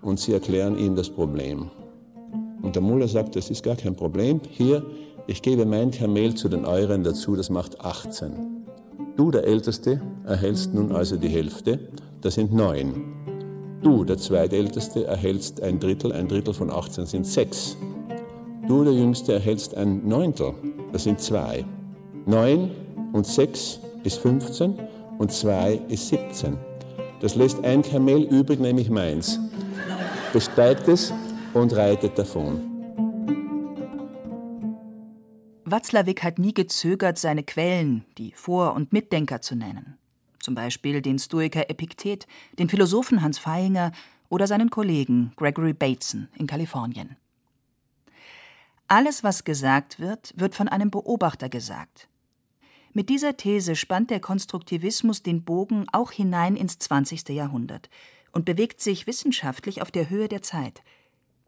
und 0.00 0.20
sie 0.20 0.32
erklären 0.32 0.78
ihm 0.78 0.94
das 0.94 1.10
Problem. 1.10 1.70
Und 2.62 2.76
der 2.76 2.82
Mullah 2.82 3.08
sagt, 3.08 3.34
das 3.34 3.50
ist 3.50 3.64
gar 3.64 3.76
kein 3.76 3.96
Problem. 3.96 4.40
Hier, 4.48 4.84
ich 5.26 5.42
gebe 5.42 5.64
mein 5.64 5.90
Kamel 5.90 6.34
zu 6.34 6.48
den 6.48 6.64
euren 6.64 7.04
dazu, 7.04 7.36
das 7.36 7.48
macht 7.50 7.80
18. 7.80 8.66
Du, 9.16 9.30
der 9.30 9.44
Älteste, 9.44 10.00
erhältst 10.26 10.74
nun 10.74 10.92
also 10.92 11.16
die 11.16 11.28
Hälfte, 11.28 11.78
das 12.20 12.34
sind 12.34 12.52
neun. 12.52 13.04
Du, 13.82 14.04
der 14.04 14.18
Zweitälteste, 14.18 15.04
erhältst 15.06 15.62
ein 15.62 15.78
Drittel, 15.78 16.12
ein 16.12 16.28
Drittel 16.28 16.54
von 16.54 16.70
18 16.70 17.06
sind 17.06 17.26
sechs. 17.26 17.76
Du, 18.66 18.84
der 18.84 18.92
Jüngste, 18.92 19.34
erhältst 19.34 19.76
ein 19.76 20.06
Neuntel, 20.06 20.54
das 20.92 21.04
sind 21.04 21.20
zwei. 21.20 21.64
Neun 22.26 22.70
und 23.12 23.26
sechs 23.26 23.80
ist 24.04 24.18
15 24.18 24.74
und 25.18 25.30
zwei 25.30 25.80
ist 25.88 26.08
17. 26.08 26.56
Das 27.20 27.36
lässt 27.36 27.64
ein 27.64 27.82
Kamel 27.82 28.22
übrig, 28.22 28.58
nämlich 28.58 28.90
meins. 28.90 29.38
Besteigt 30.32 30.88
es 30.88 31.12
und 31.54 31.74
reitet 31.76 32.18
davon. 32.18 32.71
Watzlawick 35.72 36.22
hat 36.22 36.38
nie 36.38 36.54
gezögert, 36.54 37.18
seine 37.18 37.42
Quellen, 37.42 38.04
die 38.16 38.32
Vor- 38.32 38.74
und 38.74 38.92
Mitdenker 38.92 39.40
zu 39.40 39.56
nennen 39.56 39.98
zum 40.42 40.54
Beispiel 40.54 41.00
den 41.00 41.18
Stoiker 41.18 41.70
Epiktet, 41.70 42.26
den 42.58 42.68
Philosophen 42.68 43.22
Hans 43.22 43.38
Feinger 43.38 43.92
oder 44.28 44.46
seinen 44.46 44.70
Kollegen 44.70 45.32
Gregory 45.36 45.72
Bateson 45.72 46.28
in 46.36 46.46
Kalifornien. 46.46 47.16
Alles, 48.88 49.24
was 49.24 49.44
gesagt 49.44 50.00
wird, 50.00 50.34
wird 50.36 50.54
von 50.54 50.68
einem 50.68 50.90
Beobachter 50.90 51.48
gesagt. 51.48 52.08
Mit 52.92 53.08
dieser 53.08 53.36
These 53.38 53.74
spannt 53.74 54.10
der 54.10 54.20
Konstruktivismus 54.20 55.22
den 55.22 55.44
Bogen 55.44 55.86
auch 55.92 56.12
hinein 56.12 56.56
ins 56.56 56.78
20. 56.78 57.30
Jahrhundert 57.30 57.88
und 58.32 58.44
bewegt 58.44 58.80
sich 58.82 59.06
wissenschaftlich 59.06 59.80
auf 59.80 59.90
der 59.90 60.10
Höhe 60.10 60.28
der 60.28 60.42
Zeit– 60.42 60.82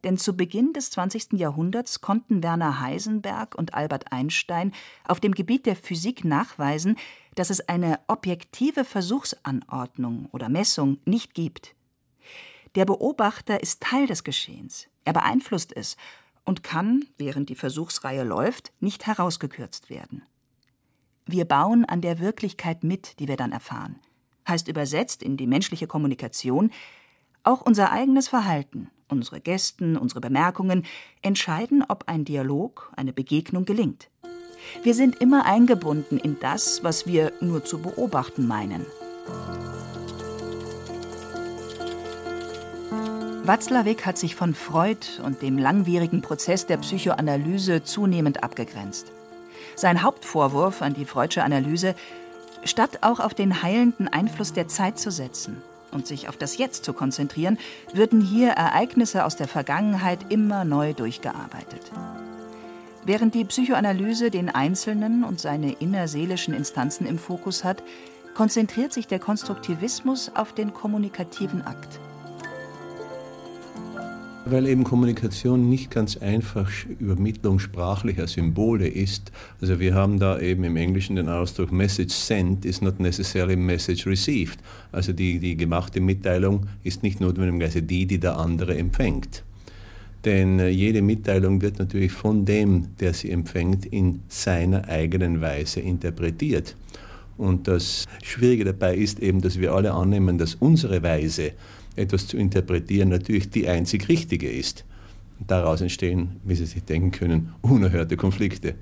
denn 0.05 0.19
zu 0.19 0.37
Beginn 0.37 0.73
des 0.73 0.91
20. 0.91 1.33
Jahrhunderts 1.33 2.01
konnten 2.01 2.43
Werner 2.43 2.81
Heisenberg 2.81 3.55
und 3.55 3.75
Albert 3.75 4.13
Einstein 4.13 4.73
auf 5.09 5.19
dem 5.19 5.33
Gebiet 5.33 5.67
der 5.67 5.77
Physik 5.77 6.25
nachweisen, 6.25 6.97
dass 7.35 7.51
es 7.51 7.69
eine 7.69 7.99
objektive 8.07 8.85
Versuchsanordnung 8.85 10.29
oder 10.31 10.49
Messung 10.49 10.99
nicht 11.05 11.35
gibt. 11.35 11.75
Der 12.75 12.85
Beobachter 12.85 13.63
ist 13.63 13.83
Teil 13.83 14.07
des 14.07 14.25
Geschehens, 14.25 14.89
er 15.05 15.13
beeinflusst 15.13 15.75
es 15.75 15.97
und 16.45 16.63
kann, 16.63 17.05
während 17.17 17.49
die 17.49 17.55
Versuchsreihe 17.55 18.25
läuft, 18.25 18.73
nicht 18.81 19.07
herausgekürzt 19.07 19.91
werden. 19.91 20.23
Wir 21.27 21.47
bauen 21.47 21.87
an 21.87 22.03
der 22.03 22.19
Wirklichkeit 22.19 22.85
mit, 22.85 23.19
die 23.19 23.29
wir 23.29 23.37
dann 23.37 23.53
erfahren. 23.53 23.99
Heißt 24.47 24.69
übersetzt 24.69 25.23
in 25.23 25.39
die 25.39 25.47
menschliche 25.47 25.87
Kommunikation, 25.87 26.71
auch 27.45 27.63
unser 27.63 27.93
eigenes 27.93 28.29
Verhalten, 28.29 28.91
unsere 29.09 29.41
Gesten, 29.41 29.97
unsere 29.97 30.21
Bemerkungen 30.21 30.85
entscheiden, 31.23 31.85
ob 31.89 32.05
ein 32.07 32.25
Dialog, 32.25 32.93
eine 32.97 33.13
Begegnung 33.13 33.65
gelingt. 33.65 34.09
Wir 34.83 34.95
sind 34.95 35.17
immer 35.17 35.45
eingebunden 35.45 36.19
in 36.19 36.39
das, 36.41 36.83
was 36.83 37.07
wir 37.07 37.33
nur 37.41 37.65
zu 37.65 37.79
beobachten 37.79 38.47
meinen. 38.47 38.87
Watzlawick 43.47 44.07
hat 44.07 44.17
sich 44.17 44.37
von 44.37 44.55
Freud 44.55 45.07
und 45.23 45.43
dem 45.43 45.59
langwierigen 45.59 46.23
Prozess 46.23 46.65
der 46.65 46.79
Psychoanalyse 46.79 47.85
zunehmend 47.85 48.43
abgegrenzt. 48.43 49.13
Sein 49.77 50.03
Hauptvorwurf 50.03 50.81
an 50.81 50.95
die 50.95 51.05
Freudsche 51.05 51.45
Analyse, 51.45 51.95
statt 52.65 53.01
auch 53.03 53.21
auf 53.21 53.35
den 53.35 53.63
heilenden 53.63 54.09
Einfluss 54.09 54.55
der 54.55 54.69
Zeit 54.69 54.99
zu 54.99 55.11
setzen, 55.11 55.61
und 55.95 56.07
sich 56.07 56.29
auf 56.29 56.37
das 56.37 56.59
Jetzt 56.59 56.85
zu 56.85 56.93
konzentrieren, 56.93 57.59
würden 57.93 58.21
hier 58.21 58.51
Ereignisse 58.51 59.25
aus 59.25 59.37
der 59.37 59.49
Vergangenheit 59.49 60.31
immer 60.31 60.65
neu 60.65 60.93
durchgearbeitet. 60.93 61.91
Während 63.07 63.35
die 63.35 63.45
Psychoanalyse 63.45 64.31
den 64.31 64.49
Einzelnen 64.49 65.25
und 65.25 65.39
seine 65.39 65.73
innerseelischen 65.73 66.55
Instanzen 66.55 67.07
im 67.07 67.19
Fokus 67.19 67.63
hat, 67.63 67.83
konzentriert 68.35 68.93
sich 68.93 69.07
der 69.07 69.19
Konstruktivismus 69.19 70.33
auf 70.35 70.53
den 70.53 70.73
kommunikativen 70.73 71.67
Akt. 71.67 72.01
Weil 74.47 74.67
eben 74.67 74.85
Kommunikation 74.85 75.71
nicht 75.71 75.91
ganz 75.91 76.19
einfach 76.19 76.71
Übermittlung 77.01 77.59
sprachlicher 77.59 78.27
Symbole 78.27 78.87
ist. 78.87 79.33
Also 79.61 79.81
wir 79.81 79.95
haben 79.95 80.19
da 80.19 80.39
eben 80.39 80.65
im 80.65 80.77
Englischen 80.77 81.17
den 81.17 81.31
Ausdruck 81.31 81.73
Message 81.73 82.13
sent 82.13 82.67
is 82.67 82.83
not 82.83 83.01
necessarily 83.01 83.57
message 83.57 84.07
received. 84.07 84.59
Also 84.93 85.15
die, 85.15 85.39
die 85.39 85.57
gemachte 85.57 86.01
Mitteilung 86.01 86.67
ist 86.83 87.03
nicht 87.03 87.21
notwendigerweise 87.21 87.83
die, 87.83 88.05
die 88.05 88.19
der 88.19 88.37
andere 88.37 88.77
empfängt. 88.77 89.45
Denn 90.25 90.59
äh, 90.59 90.69
jede 90.69 91.01
Mitteilung 91.01 91.63
wird 91.63 91.79
natürlich 91.79 92.13
von 92.13 92.45
dem, 92.45 92.97
der 93.01 93.15
sie 93.15 93.31
empfängt, 93.31 93.87
in 93.87 94.21
seiner 94.29 94.89
eigenen 94.89 95.41
Weise 95.41 95.81
interpretiert. 95.81 96.77
Und 97.37 97.67
das 97.67 98.05
Schwierige 98.23 98.65
dabei 98.65 98.95
ist 98.97 99.21
eben, 99.21 99.41
dass 99.41 99.59
wir 99.59 99.73
alle 99.73 99.93
annehmen, 99.93 100.39
dass 100.39 100.55
unsere 100.55 101.03
Weise, 101.03 101.53
etwas 101.97 102.27
zu 102.27 102.37
interpretieren, 102.37 103.09
natürlich 103.09 103.51
die 103.51 103.69
einzig 103.69 104.09
richtige 104.09 104.51
ist. 104.51 104.85
Daraus 105.47 105.81
entstehen, 105.81 106.41
wie 106.45 106.55
Sie 106.55 106.67
sich 106.67 106.85
denken 106.85 107.11
können, 107.11 107.53
unerhörte 107.61 108.17
Konflikte. 108.17 108.75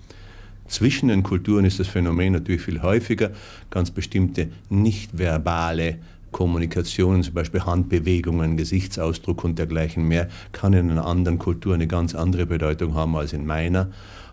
Zwischen 0.68 1.08
den 1.08 1.22
Kulturen 1.22 1.64
ist 1.64 1.80
das 1.80 1.88
Phänomen 1.88 2.32
natürlich 2.34 2.62
viel 2.62 2.82
häufiger. 2.82 3.30
Ganz 3.70 3.90
bestimmte 3.90 4.48
nicht 4.70 5.18
verbale 5.18 5.98
Kommunikation, 6.30 7.22
zum 7.22 7.34
Beispiel 7.34 7.62
Handbewegungen, 7.62 8.56
Gesichtsausdruck 8.56 9.44
und 9.44 9.58
dergleichen 9.58 10.08
mehr, 10.08 10.28
kann 10.52 10.72
in 10.72 10.90
einer 10.90 11.04
anderen 11.06 11.38
Kultur 11.38 11.74
eine 11.74 11.86
ganz 11.86 12.14
andere 12.14 12.46
Bedeutung 12.46 12.94
haben 12.94 13.14
als 13.16 13.32
in 13.32 13.44
meiner. 13.44 13.90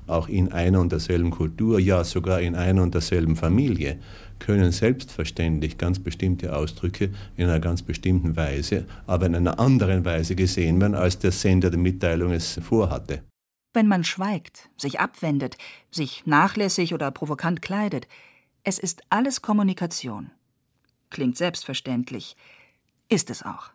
Auch 0.07 0.27
in 0.27 0.51
einer 0.51 0.79
und 0.79 0.91
derselben 0.91 1.29
Kultur, 1.29 1.79
ja 1.79 2.03
sogar 2.03 2.41
in 2.41 2.55
einer 2.55 2.81
und 2.83 2.93
derselben 2.93 3.35
Familie 3.35 3.97
können 4.39 4.71
selbstverständlich 4.71 5.77
ganz 5.77 5.99
bestimmte 5.99 6.55
Ausdrücke 6.55 7.11
in 7.37 7.45
einer 7.45 7.59
ganz 7.59 7.81
bestimmten 7.81 8.35
Weise, 8.35 8.85
aber 9.05 9.25
in 9.25 9.35
einer 9.35 9.59
anderen 9.59 10.05
Weise 10.05 10.35
gesehen 10.35 10.79
werden, 10.81 10.95
als 10.95 11.19
der 11.19 11.31
Sender 11.31 11.69
der 11.69 11.79
Mitteilung 11.79 12.31
es 12.31 12.59
vorhatte. 12.61 13.23
Wenn 13.73 13.87
man 13.87 14.03
schweigt, 14.03 14.69
sich 14.77 14.99
abwendet, 14.99 15.57
sich 15.91 16.25
nachlässig 16.25 16.93
oder 16.93 17.11
provokant 17.11 17.61
kleidet, 17.61 18.07
es 18.63 18.79
ist 18.79 19.03
alles 19.09 19.41
Kommunikation. 19.41 20.31
Klingt 21.09 21.37
selbstverständlich, 21.37 22.35
ist 23.09 23.29
es 23.29 23.43
auch. 23.43 23.69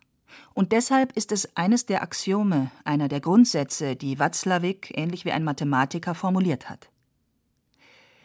Und 0.53 0.73
deshalb 0.73 1.17
ist 1.17 1.33
es 1.33 1.57
eines 1.57 1.87
der 1.87 2.03
Axiome, 2.03 2.71
einer 2.85 3.09
der 3.09 3.21
Grundsätze, 3.21 3.97
die 3.97 4.19
Watzlawick 4.19 4.93
ähnlich 4.97 5.25
wie 5.25 5.33
ein 5.33 5.45
Mathematiker 5.45 6.15
formuliert 6.15 6.69
hat. 6.69 6.89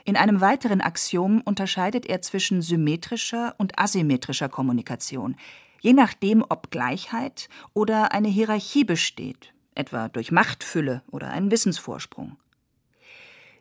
In 0.09 0.17
einem 0.17 0.41
weiteren 0.41 0.81
Axiom 0.81 1.39
unterscheidet 1.41 2.07
er 2.07 2.19
zwischen 2.23 2.63
symmetrischer 2.63 3.53
und 3.59 3.77
asymmetrischer 3.77 4.49
Kommunikation, 4.49 5.35
je 5.81 5.93
nachdem, 5.93 6.43
ob 6.49 6.71
Gleichheit 6.71 7.47
oder 7.75 8.11
eine 8.11 8.27
Hierarchie 8.27 8.83
besteht, 8.85 9.53
etwa 9.75 10.07
durch 10.07 10.31
Machtfülle 10.31 11.03
oder 11.11 11.29
einen 11.29 11.51
Wissensvorsprung. 11.51 12.37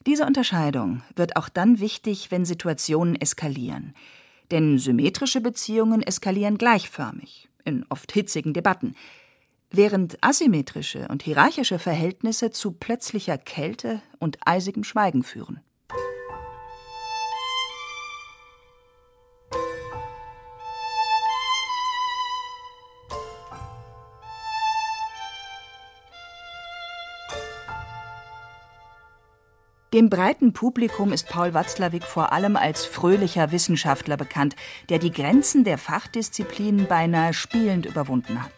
Diese 0.07 0.25
Unterscheidung 0.25 1.03
wird 1.17 1.37
auch 1.37 1.51
dann 1.51 1.81
wichtig, 1.81 2.31
wenn 2.31 2.47
Situationen 2.47 3.15
eskalieren. 3.21 3.93
Denn 4.51 4.79
symmetrische 4.79 5.43
Beziehungen 5.43 6.03
eskalieren 6.03 6.57
gleichförmig, 6.57 7.51
in 7.67 7.85
oft 7.91 8.11
hitzigen 8.11 8.55
Debatten, 8.55 8.95
während 9.71 10.17
asymmetrische 10.25 11.09
und 11.09 11.23
hierarchische 11.23 11.79
Verhältnisse 11.79 12.51
zu 12.51 12.73
plötzlicher 12.73 13.37
Kälte 13.37 14.01
und 14.19 14.39
eisigem 14.47 14.83
Schweigen 14.83 15.23
führen. 15.23 15.61
Dem 29.95 30.11
breiten 30.11 30.53
Publikum 30.53 31.15
ist 31.15 31.31
Paul 31.31 31.55
Watzlawick 31.55 32.05
vor 32.05 32.31
allem 32.33 32.57
als 32.57 32.85
fröhlicher 32.85 33.53
Wissenschaftler 33.53 34.19
bekannt, 34.19 34.55
der 34.91 34.99
die 34.99 35.11
Grenzen 35.11 35.65
der 35.65 35.79
Fachdisziplinen 35.79 36.87
beinahe 36.87 37.33
spielend 37.33 37.87
überwunden 37.87 38.43
hat. 38.43 38.53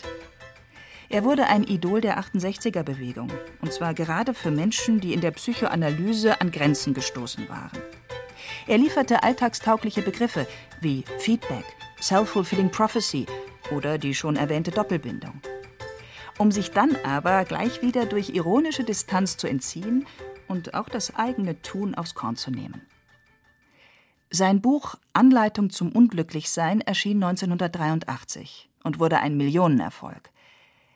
Er 1.08 1.22
wurde 1.22 1.46
ein 1.46 1.62
Idol 1.62 2.00
der 2.00 2.18
68er-Bewegung, 2.18 3.30
und 3.60 3.72
zwar 3.72 3.94
gerade 3.94 4.34
für 4.34 4.50
Menschen, 4.50 5.00
die 5.00 5.14
in 5.14 5.20
der 5.20 5.30
Psychoanalyse 5.30 6.40
an 6.40 6.50
Grenzen 6.50 6.94
gestoßen 6.94 7.48
waren. 7.48 7.78
Er 8.66 8.78
lieferte 8.78 9.22
alltagstaugliche 9.22 10.02
Begriffe 10.02 10.48
wie 10.80 11.04
Feedback, 11.18 11.64
Self-Fulfilling 12.00 12.72
Prophecy 12.72 13.26
oder 13.70 13.98
die 13.98 14.16
schon 14.16 14.34
erwähnte 14.34 14.72
Doppelbindung. 14.72 15.40
Um 16.38 16.50
sich 16.50 16.72
dann 16.72 16.96
aber 17.04 17.44
gleich 17.44 17.82
wieder 17.82 18.06
durch 18.06 18.30
ironische 18.30 18.82
Distanz 18.82 19.36
zu 19.36 19.46
entziehen 19.46 20.06
und 20.50 20.74
auch 20.74 20.88
das 20.88 21.14
eigene 21.14 21.62
Tun 21.62 21.94
aufs 21.94 22.14
Korn 22.14 22.36
zu 22.36 22.50
nehmen. 22.50 22.82
Sein 24.30 24.60
Buch 24.60 24.96
Anleitung 25.12 25.70
zum 25.70 25.92
Unglücklichsein 25.92 26.80
erschien 26.80 27.22
1983 27.22 28.68
und 28.84 28.98
wurde 29.00 29.18
ein 29.18 29.36
Millionenerfolg. 29.36 30.30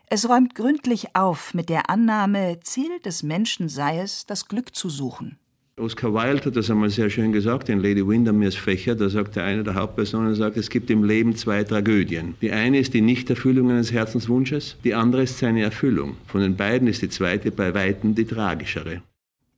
Es 0.06 0.28
räumt 0.28 0.54
gründlich 0.54 1.16
auf 1.16 1.54
mit 1.54 1.68
der 1.68 1.88
Annahme, 1.88 2.61
Ziel 2.61 3.00
des 3.04 3.23
Menschen 3.23 3.68
sei 3.68 4.00
es, 4.00 4.26
das 4.26 4.49
Glück 4.49 4.75
zu 4.75 4.88
suchen. 4.88 5.38
Oscar 5.76 6.14
Wilde 6.14 6.44
hat 6.44 6.54
das 6.54 6.70
einmal 6.70 6.90
sehr 6.90 7.11
schön 7.11 7.32
gesagt 7.32 7.68
in 7.68 7.80
Lady 7.80 8.06
Windermere's 8.06 8.54
Fächer. 8.54 8.94
Da 8.94 9.08
sagt 9.08 9.37
eine 9.38 9.64
der 9.64 9.75
Hauptpersonen, 9.75 10.37
sagt, 10.37 10.56
es 10.56 10.70
gibt 10.70 10.88
im 10.88 11.02
Leben 11.02 11.34
zwei 11.34 11.64
Tragödien. 11.64 12.37
Die 12.40 12.52
eine 12.52 12.78
ist 12.78 12.94
die 12.94 13.00
Nichterfüllung 13.00 13.70
eines 13.70 13.90
Herzenswunsches, 13.90 14.76
die 14.84 14.94
andere 14.94 15.25
ist 15.25 15.38
seine 15.38 15.62
Erfüllung. 15.62 16.16
Von 16.28 16.42
den 16.42 16.54
beiden 16.56 16.87
ist 16.87 17.02
die 17.02 17.08
zweite 17.08 17.50
bei 17.50 17.75
weitem 17.75 18.14
die 18.14 18.25
tragischere. 18.25 19.02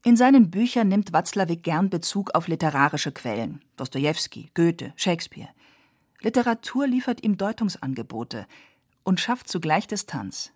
In 0.07 0.15
seinen 0.15 0.49
Büchern 0.49 0.87
nimmt 0.87 1.11
Watzlawick 1.11 1.63
gern 1.63 1.89
Bezug 1.89 2.33
auf 2.33 2.47
literarische 2.47 3.11
Quellen 3.11 3.61
Dostoevsky, 3.75 4.51
Goethe, 4.53 4.93
Shakespeare. 4.95 5.49
Literatur 6.21 6.87
liefert 6.87 7.25
ihm 7.25 7.35
Deutungsangebote 7.35 8.47
und 9.03 9.19
schafft 9.19 9.49
zugleich 9.49 9.85
Distanz. 9.85 10.53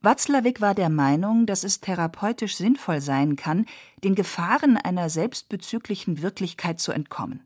Watzlawick 0.00 0.60
war 0.60 0.76
der 0.76 0.90
Meinung, 0.90 1.44
dass 1.46 1.64
es 1.64 1.80
therapeutisch 1.80 2.54
sinnvoll 2.54 3.00
sein 3.00 3.34
kann, 3.34 3.66
den 4.04 4.14
Gefahren 4.14 4.76
einer 4.76 5.10
selbstbezüglichen 5.10 6.22
Wirklichkeit 6.22 6.78
zu 6.78 6.92
entkommen. 6.92 7.40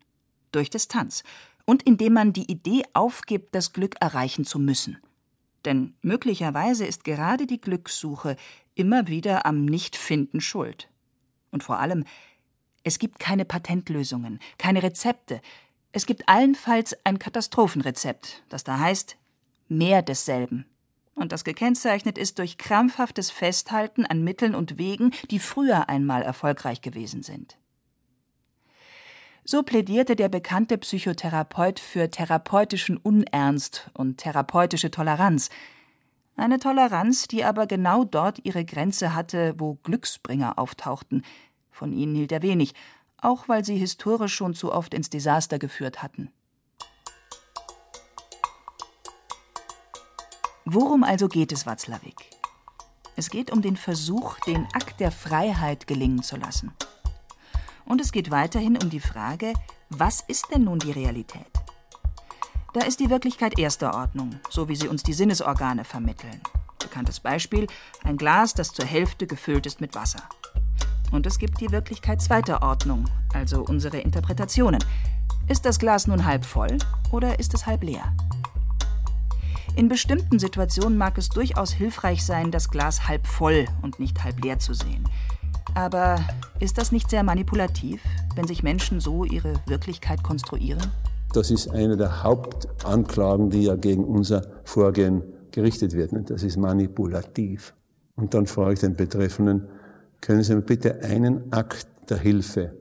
Durch 0.53 0.69
Distanz 0.69 1.23
und 1.65 1.85
indem 1.85 2.13
man 2.13 2.35
die 2.35 2.53
Idee 2.53 2.83
aufgibt, 2.93 3.55
das 3.55 3.73
Glück 3.73 3.95
erreichen 4.03 4.45
zu 4.45 4.59
müssen. 4.59 4.99
Denn 5.65 5.95
möglicherweise 6.03 6.87
ist 6.87 7.05
gerade 7.05 7.47
die 7.47 7.61
Glückssuche 7.61 8.37
immer 8.75 9.09
wieder 9.09 9.45
am 9.47 9.65
Nichtfinden 9.65 10.41
schuld. 10.41 10.89
Und 11.51 11.63
vor 11.63 11.79
allem, 11.79 12.05
es 12.85 12.99
gibt 12.99 13.19
keine 13.19 13.45
Patentlösungen, 13.45 14.39
keine 14.57 14.83
Rezepte. 14.83 15.41
Es 15.93 16.07
gibt 16.07 16.29
allenfalls 16.29 16.97
ein 17.05 17.19
Katastrophenrezept, 17.19 18.45
das 18.49 18.65
da 18.65 18.79
heißt 18.79 19.17
mehr 19.69 20.03
desselben. 20.03 20.67
Und 21.15 21.33
das 21.33 21.43
gekennzeichnet 21.43 22.17
ist 22.17 22.39
durch 22.39 22.59
krampfhaftes 22.59 23.31
Festhalten 23.31 24.07
an 24.07 24.23
Mitteln 24.23 24.55
und 24.55 24.79
Wegen, 24.79 25.13
die 25.31 25.41
früher 25.41 25.89
einmal 25.89 26.23
erfolgreich 26.23 26.81
gewesen 26.81 27.23
sind. 27.23 27.59
So 29.51 29.63
plädierte 29.63 30.15
der 30.15 30.29
bekannte 30.29 30.77
Psychotherapeut 30.77 31.81
für 31.81 32.11
therapeutischen 32.11 32.99
Unernst 32.99 33.91
und 33.95 34.19
therapeutische 34.19 34.91
Toleranz, 34.91 35.49
eine 36.37 36.59
Toleranz, 36.59 37.29
die 37.29 37.45
aber 37.45 37.67
genau 37.67 38.05
dort 38.05 38.45
ihre 38.45 38.67
Grenze 38.67 39.15
hatte, 39.15 39.55
wo 39.57 39.79
Glücksbringer 39.85 40.59
auftauchten. 40.59 41.25
Von 41.71 41.95
ihnen 41.95 42.15
hielt 42.15 42.31
er 42.31 42.43
wenig, 42.43 42.75
auch 43.17 43.49
weil 43.49 43.65
sie 43.65 43.79
historisch 43.79 44.35
schon 44.35 44.53
zu 44.53 44.71
oft 44.71 44.93
ins 44.93 45.09
Desaster 45.09 45.59
geführt 45.59 46.03
hatten. 46.03 46.31
Worum 50.67 51.05
also 51.05 51.27
geht 51.27 51.53
es 51.53 51.65
Watzlawick? 51.65 52.29
Es 53.17 53.31
geht 53.31 53.51
um 53.51 53.63
den 53.63 53.79
Versuch, 53.79 54.39
den 54.41 54.67
Akt 54.75 55.01
der 55.01 55.11
Freiheit 55.11 55.87
gelingen 55.87 56.23
zu 56.23 56.37
lassen. 56.37 56.75
Und 57.89 58.03
es 58.03 58.13
geht 58.13 58.31
weiterhin 58.31 58.77
um 58.77 58.91
die 58.91 59.01
Frage, 59.01 59.55
was 59.89 60.21
ist 60.21 60.49
denn 60.53 60.65
nun 60.65 60.79
die 60.79 60.93
Realität? 60.93 61.51
Da 62.75 62.83
ist 62.83 63.01
die 63.01 63.09
Wirklichkeit 63.09 63.59
erster 63.59 63.95
Ordnung, 63.95 64.39
so 64.51 64.69
wie 64.69 64.77
sie 64.77 64.89
uns 64.89 65.03
die 65.03 65.15
Sinnesorgane 65.15 65.85
vermitteln. 65.85 66.41
Bekanntes 66.79 67.19
Beispiel: 67.19 67.67
ein 68.05 68.19
Glas, 68.19 68.53
das 68.53 68.73
zur 68.73 68.85
Hälfte 68.85 69.27
gefüllt 69.27 69.65
ist 69.65 69.81
mit 69.81 69.95
Wasser. 69.95 70.23
Und 71.13 71.27
es 71.27 71.39
gibt 71.39 71.63
die 71.63 71.73
Wirklichkeit 71.73 72.21
zweiter 72.21 72.63
Ordnung, 72.63 73.07
also 73.33 73.63
unsere 73.63 73.99
Interpretationen. 73.99 74.85
Ist 75.49 75.65
das 75.65 75.79
Glas 75.79 76.07
nun 76.07 76.27
halb 76.27 76.45
voll 76.45 76.77
oder 77.11 77.39
ist 77.39 77.55
es 77.55 77.65
halb 77.65 77.83
leer? 77.83 78.15
In 79.77 79.89
bestimmten 79.89 80.39
Situationen 80.39 80.99
mag 80.99 81.17
es 81.17 81.31
durchaus 81.31 81.73
hilfreich 81.73 82.27
sein, 82.27 82.51
das 82.51 82.69
Glas 82.69 83.09
halb 83.09 83.27
voll 83.27 83.65
und 83.81 83.99
nicht 83.99 84.23
halb 84.25 84.45
leer 84.45 84.59
zu 84.59 84.75
sehen. 84.75 85.09
Aber 85.79 86.19
ist 86.59 86.77
das 86.77 86.91
nicht 86.91 87.09
sehr 87.09 87.23
manipulativ, 87.23 88.03
wenn 88.35 88.49
sich 88.49 88.65
Menschen 88.65 88.99
so 88.99 89.25
ihre 89.25 89.55
Wirklichkeit 89.69 90.25
konstruieren? 90.25 90.83
Das 91.33 91.53
ist 91.53 91.69
eine 91.69 91.97
der 91.97 92.25
Hauptanklagen, 92.25 93.51
die 93.51 93.63
ja 93.63 93.77
gegen 93.77 94.03
unser 94.03 94.43
Vorgehen 94.65 95.23
gerichtet 95.53 95.93
wird. 95.93 96.11
Das 96.31 96.43
ist 96.43 96.57
manipulativ. 96.57 97.75
Und 98.17 98.35
dann 98.35 98.49
frage 98.49 98.73
ich 98.73 98.81
den 98.81 98.97
Betreffenden, 98.97 99.69
können 100.21 100.43
Sie 100.43 100.57
mir 100.57 100.63
bitte 100.63 101.01
einen 101.05 101.53
Akt 101.53 101.87
der 102.11 102.19
Hilfe 102.19 102.77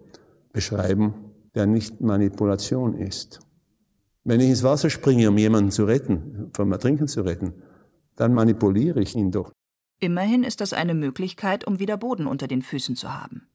beschreiben, 0.51 1.13
der 1.53 1.67
nicht 1.67 2.01
Manipulation 2.01 2.95
ist? 2.95 3.41
Wenn 4.23 4.39
ich 4.39 4.49
ins 4.49 4.63
Wasser 4.63 4.89
springe, 4.89 5.29
um 5.29 5.37
jemanden 5.37 5.69
zu 5.69 5.85
retten, 5.85 6.49
vom 6.51 6.71
Ertrinken 6.71 7.07
zu 7.07 7.21
retten, 7.21 7.53
dann 8.15 8.33
manipuliere 8.33 9.01
ich 9.01 9.15
ihn 9.15 9.29
doch. 9.29 9.51
Immerhin 9.99 10.43
ist 10.43 10.61
das 10.61 10.73
eine 10.73 10.93
Möglichkeit, 10.93 11.65
um 11.65 11.79
wieder 11.79 11.97
Boden 11.97 12.27
unter 12.27 12.47
den 12.47 12.61
Füßen 12.61 12.95
zu 12.95 13.13
haben. 13.13 13.47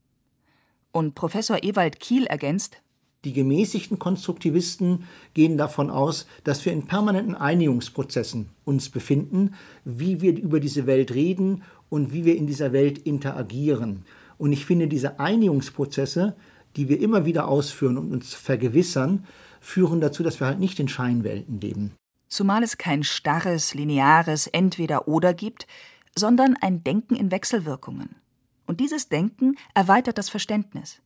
Und 0.91 1.15
Professor 1.15 1.63
Ewald 1.63 2.01
Kiel 2.01 2.27
ergänzt, 2.27 2.83
die 3.25 3.33
gemäßigten 3.33 4.01
Konstruktivisten 4.01 5.05
gehen 5.33 5.57
davon 5.57 5.91
aus, 5.91 6.27
dass 6.43 6.65
wir 6.65 6.73
in 6.73 6.87
permanenten 6.87 7.37
Einigungsprozessen 7.37 8.49
uns 8.65 8.89
befinden, 8.89 9.55
wie 9.85 10.21
wir 10.21 10.37
über 10.37 10.59
diese 10.59 10.87
Welt 10.87 11.13
reden 11.13 11.63
und 11.89 12.13
wie 12.13 12.25
wir 12.25 12.37
in 12.37 12.49
dieser 12.49 12.73
Welt 12.73 12.99
interagieren. 12.99 14.05
Und 14.39 14.53
ich 14.53 14.67
finde, 14.67 14.89
diese 14.89 15.21
Einigungsprozesse, 15.21 16.35
die 16.75 16.89
wir 16.89 17.01
immer 17.01 17.25
wieder 17.25 17.47
ausführen 17.47 17.97
und 17.97 18.13
uns 18.13 18.35
vergewissern, 18.35 19.25
führen 19.61 20.01
dazu, 20.01 20.25
dass 20.25 20.41
wir 20.41 20.49
halt 20.49 20.59
nicht 20.59 20.81
in 20.81 20.89
Scheinwelten 20.89 21.61
leben. 21.61 21.93
Zumal 22.27 22.65
es 22.65 22.79
kein 22.79 23.05
starres, 23.05 23.75
lineares 23.75 24.49
Entweder-Oder 24.49 25.35
gibt, 25.35 25.67
sondern 26.15 26.57
ein 26.61 26.85
Denken 26.85 27.15
in 27.15 27.31
Wechselwirkungen. 27.31 28.17
Und 28.67 28.81
dieses 28.81 29.09
Denken 29.09 29.57
erweitert 29.75 30.19
das 30.19 30.31
Verständnis. 30.31 31.01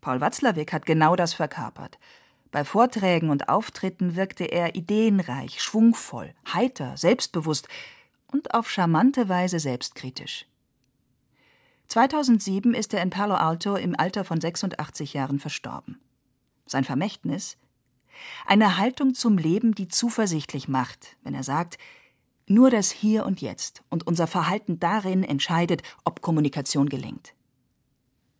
Paul 0.00 0.20
Watzlawick 0.20 0.72
hat 0.72 0.86
genau 0.86 1.16
das 1.16 1.34
verkörpert. 1.34 1.98
Bei 2.50 2.64
Vorträgen 2.64 3.30
und 3.30 3.48
Auftritten 3.48 4.16
wirkte 4.16 4.44
er 4.44 4.74
ideenreich, 4.74 5.60
schwungvoll, 5.60 6.34
heiter, 6.52 6.96
selbstbewusst 6.96 7.68
und 8.26 8.54
auf 8.54 8.70
charmante 8.70 9.28
Weise 9.28 9.58
selbstkritisch. 9.58 10.46
2007 11.88 12.74
ist 12.74 12.94
er 12.94 13.02
in 13.02 13.10
Palo 13.10 13.34
Alto 13.34 13.76
im 13.76 13.98
Alter 13.98 14.24
von 14.24 14.40
86 14.40 15.14
Jahren 15.14 15.38
verstorben. 15.38 16.00
Sein 16.66 16.84
Vermächtnis? 16.84 17.56
Eine 18.46 18.76
Haltung 18.76 19.14
zum 19.14 19.38
Leben, 19.38 19.74
die 19.74 19.88
zuversichtlich 19.88 20.68
macht, 20.68 21.16
wenn 21.22 21.34
er 21.34 21.44
sagt, 21.44 21.78
nur 22.50 22.70
das 22.70 22.90
Hier 22.90 23.26
und 23.26 23.40
Jetzt 23.40 23.82
und 23.88 24.06
unser 24.06 24.26
Verhalten 24.26 24.78
darin 24.78 25.22
entscheidet, 25.22 25.82
ob 26.04 26.22
Kommunikation 26.22 26.88
gelingt. 26.88 27.34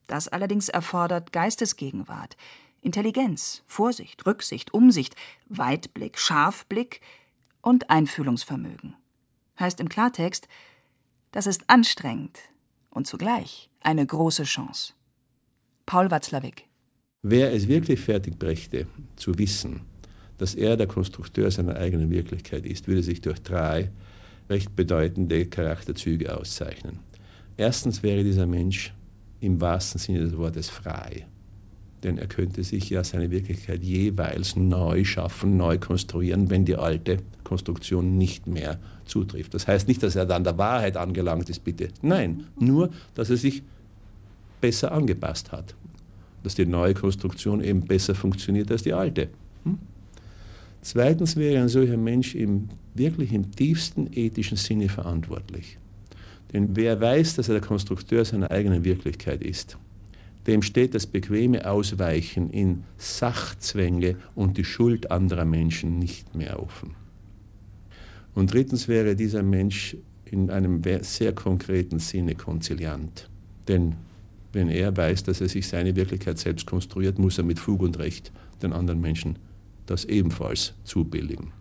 Das 0.07 0.29
allerdings 0.29 0.68
erfordert 0.68 1.33
Geistesgegenwart, 1.33 2.37
Intelligenz, 2.81 3.62
Vorsicht, 3.66 4.25
Rücksicht, 4.27 4.73
Umsicht, 4.73 5.16
Weitblick, 5.49 6.18
Scharfblick 6.18 7.01
und 7.61 7.90
Einfühlungsvermögen. 7.90 8.94
Heißt 9.59 9.81
im 9.81 9.88
Klartext, 9.88 10.49
das 11.33 11.47
ist 11.47 11.68
anstrengend 11.68 12.38
und 12.90 13.07
zugleich 13.07 13.68
eine 13.81 14.07
große 14.07 14.44
Chance. 14.44 14.94
Paul 15.85 16.11
Watzlawick 16.11 16.68
Wer 17.23 17.53
es 17.53 17.66
wirklich 17.66 18.01
fertig 18.01 18.38
brächte, 18.38 18.87
zu 19.16 19.37
wissen, 19.38 19.81
dass 20.38 20.55
er 20.55 20.77
der 20.77 20.87
Konstrukteur 20.87 21.51
seiner 21.51 21.77
eigenen 21.77 22.11
Wirklichkeit 22.11 22.64
ist, 22.64 22.88
würde 22.88 23.03
sich 23.03 23.20
durch 23.20 23.42
drei 23.42 23.90
recht 24.48 24.74
bedeutende 24.74 25.46
Charakterzüge 25.46 26.37
auszeichnen. 26.37 27.01
Erstens 27.57 28.03
wäre 28.03 28.24
dieser 28.24 28.46
Mensch 28.46 28.94
im 29.40 29.61
wahrsten 29.61 30.01
Sinne 30.01 30.20
des 30.20 30.37
Wortes 30.37 30.68
frei. 30.68 31.27
Denn 32.05 32.16
er 32.16 32.29
könnte 32.29 32.62
sich 32.62 32.90
ja 32.90 33.03
seine 33.03 33.31
Wirklichkeit 33.31 33.83
jeweils 33.83 34.55
neu 34.55 35.05
schaffen, 35.05 35.57
neu 35.57 35.79
konstruieren, 35.79 36.48
wenn 36.48 36.64
die 36.64 36.77
alte 36.77 37.18
Konstruktion 37.42 38.16
nicht 38.16 38.46
mehr 38.46 38.79
zutrifft. 39.05 39.53
Das 39.55 39.66
heißt 39.66 39.88
nicht, 39.88 40.03
dass 40.03 40.14
er 40.14 40.24
dann 40.24 40.44
der 40.44 40.57
Wahrheit 40.59 40.96
angelangt 40.96 41.51
ist, 41.51 41.64
bitte. 41.64 41.88
Nein, 42.01 42.44
nur, 42.59 42.90
dass 43.14 43.31
er 43.31 43.37
sich 43.37 43.64
besser 44.61 44.92
angepasst 44.92 45.51
hat. 45.51 45.74
Dass 46.44 46.55
die 46.55 46.66
neue 46.66 46.94
Konstruktion 46.94 47.61
eben 47.61 47.81
besser 47.81 48.14
funktioniert 48.14 48.70
als 48.70 48.85
die 48.85 48.92
alte. 48.92 49.29
Hm? 49.64 49.79
Zweitens 50.83 51.37
wäre 51.37 51.61
ein 51.61 51.69
solcher 51.69 51.97
Mensch 51.97 52.35
im, 52.35 52.69
wirklich 52.95 53.33
im 53.33 53.51
tiefsten 53.51 54.09
ethischen 54.12 54.57
Sinne 54.57 54.88
verantwortlich. 54.88 55.79
Denn 56.53 56.77
wer 56.77 57.01
weiß, 57.01 57.37
dass 57.37 57.49
er 57.49 57.55
der 57.55 57.67
Konstrukteur 57.67 58.25
seiner 58.25 58.51
eigenen 58.51 58.85
Wirklichkeit 58.85 59.43
ist, 59.43 59.77
dem 60.47 60.62
steht 60.62 60.95
das 60.95 61.07
bequeme 61.07 61.71
Ausweichen 61.71 62.49
in 62.49 62.85
Sachzwänge 62.97 64.17
und 64.35 64.57
die 64.57 64.64
Schuld 64.64 65.11
anderer 65.11 65.45
Menschen 65.45 65.99
nicht 65.99 66.35
mehr 66.35 66.62
offen. 66.62 66.95
Und 68.35 68.55
drittens 68.55 68.88
wäre 68.88 69.14
dieser 69.14 69.43
Mensch 69.43 69.97
in 70.25 70.49
einem 70.51 70.83
sehr 71.03 71.35
konkreten 71.35 71.99
Sinne 71.99 72.35
konziliant. 72.35 73.29
Denn 73.67 73.97
wenn 74.53 74.69
er 74.69 74.97
weiß, 74.97 75.25
dass 75.25 75.41
er 75.43 75.49
sich 75.49 75.69
seine 75.69 75.97
Wirklichkeit 75.97 76.38
selbst 76.38 76.67
konstruiert, 76.67 77.19
muss 77.19 77.37
er 77.37 77.45
mit 77.45 77.59
Fug 77.59 77.83
und 77.83 77.99
Recht 77.99 78.33
den 78.62 78.73
anderen 78.73 79.01
Menschen 79.01 79.38
das 79.90 80.05
ebenfalls 80.05 80.74
zubilligen. 80.85 81.53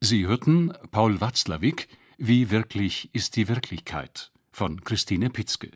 Sie 0.00 0.26
hörten 0.26 0.72
Paul 0.90 1.20
Watzlawick, 1.20 1.88
Wie 2.16 2.50
wirklich 2.50 3.08
ist 3.14 3.36
die 3.36 3.48
Wirklichkeit 3.48 4.30
von 4.52 4.82
Christine 4.82 5.30
Pitzke. 5.30 5.70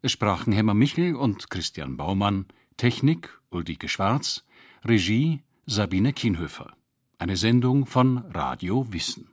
Es 0.00 0.12
sprachen 0.12 0.52
Hemmer 0.52 0.74
Michel 0.74 1.14
und 1.14 1.50
Christian 1.50 1.96
Baumann, 1.96 2.46
Technik 2.76 3.38
Ulrike 3.50 3.88
Schwarz, 3.88 4.44
Regie 4.84 5.42
Sabine 5.66 6.12
Kienhöfer. 6.12 6.76
Eine 7.18 7.36
Sendung 7.36 7.86
von 7.86 8.18
Radio 8.18 8.92
Wissen. 8.92 9.31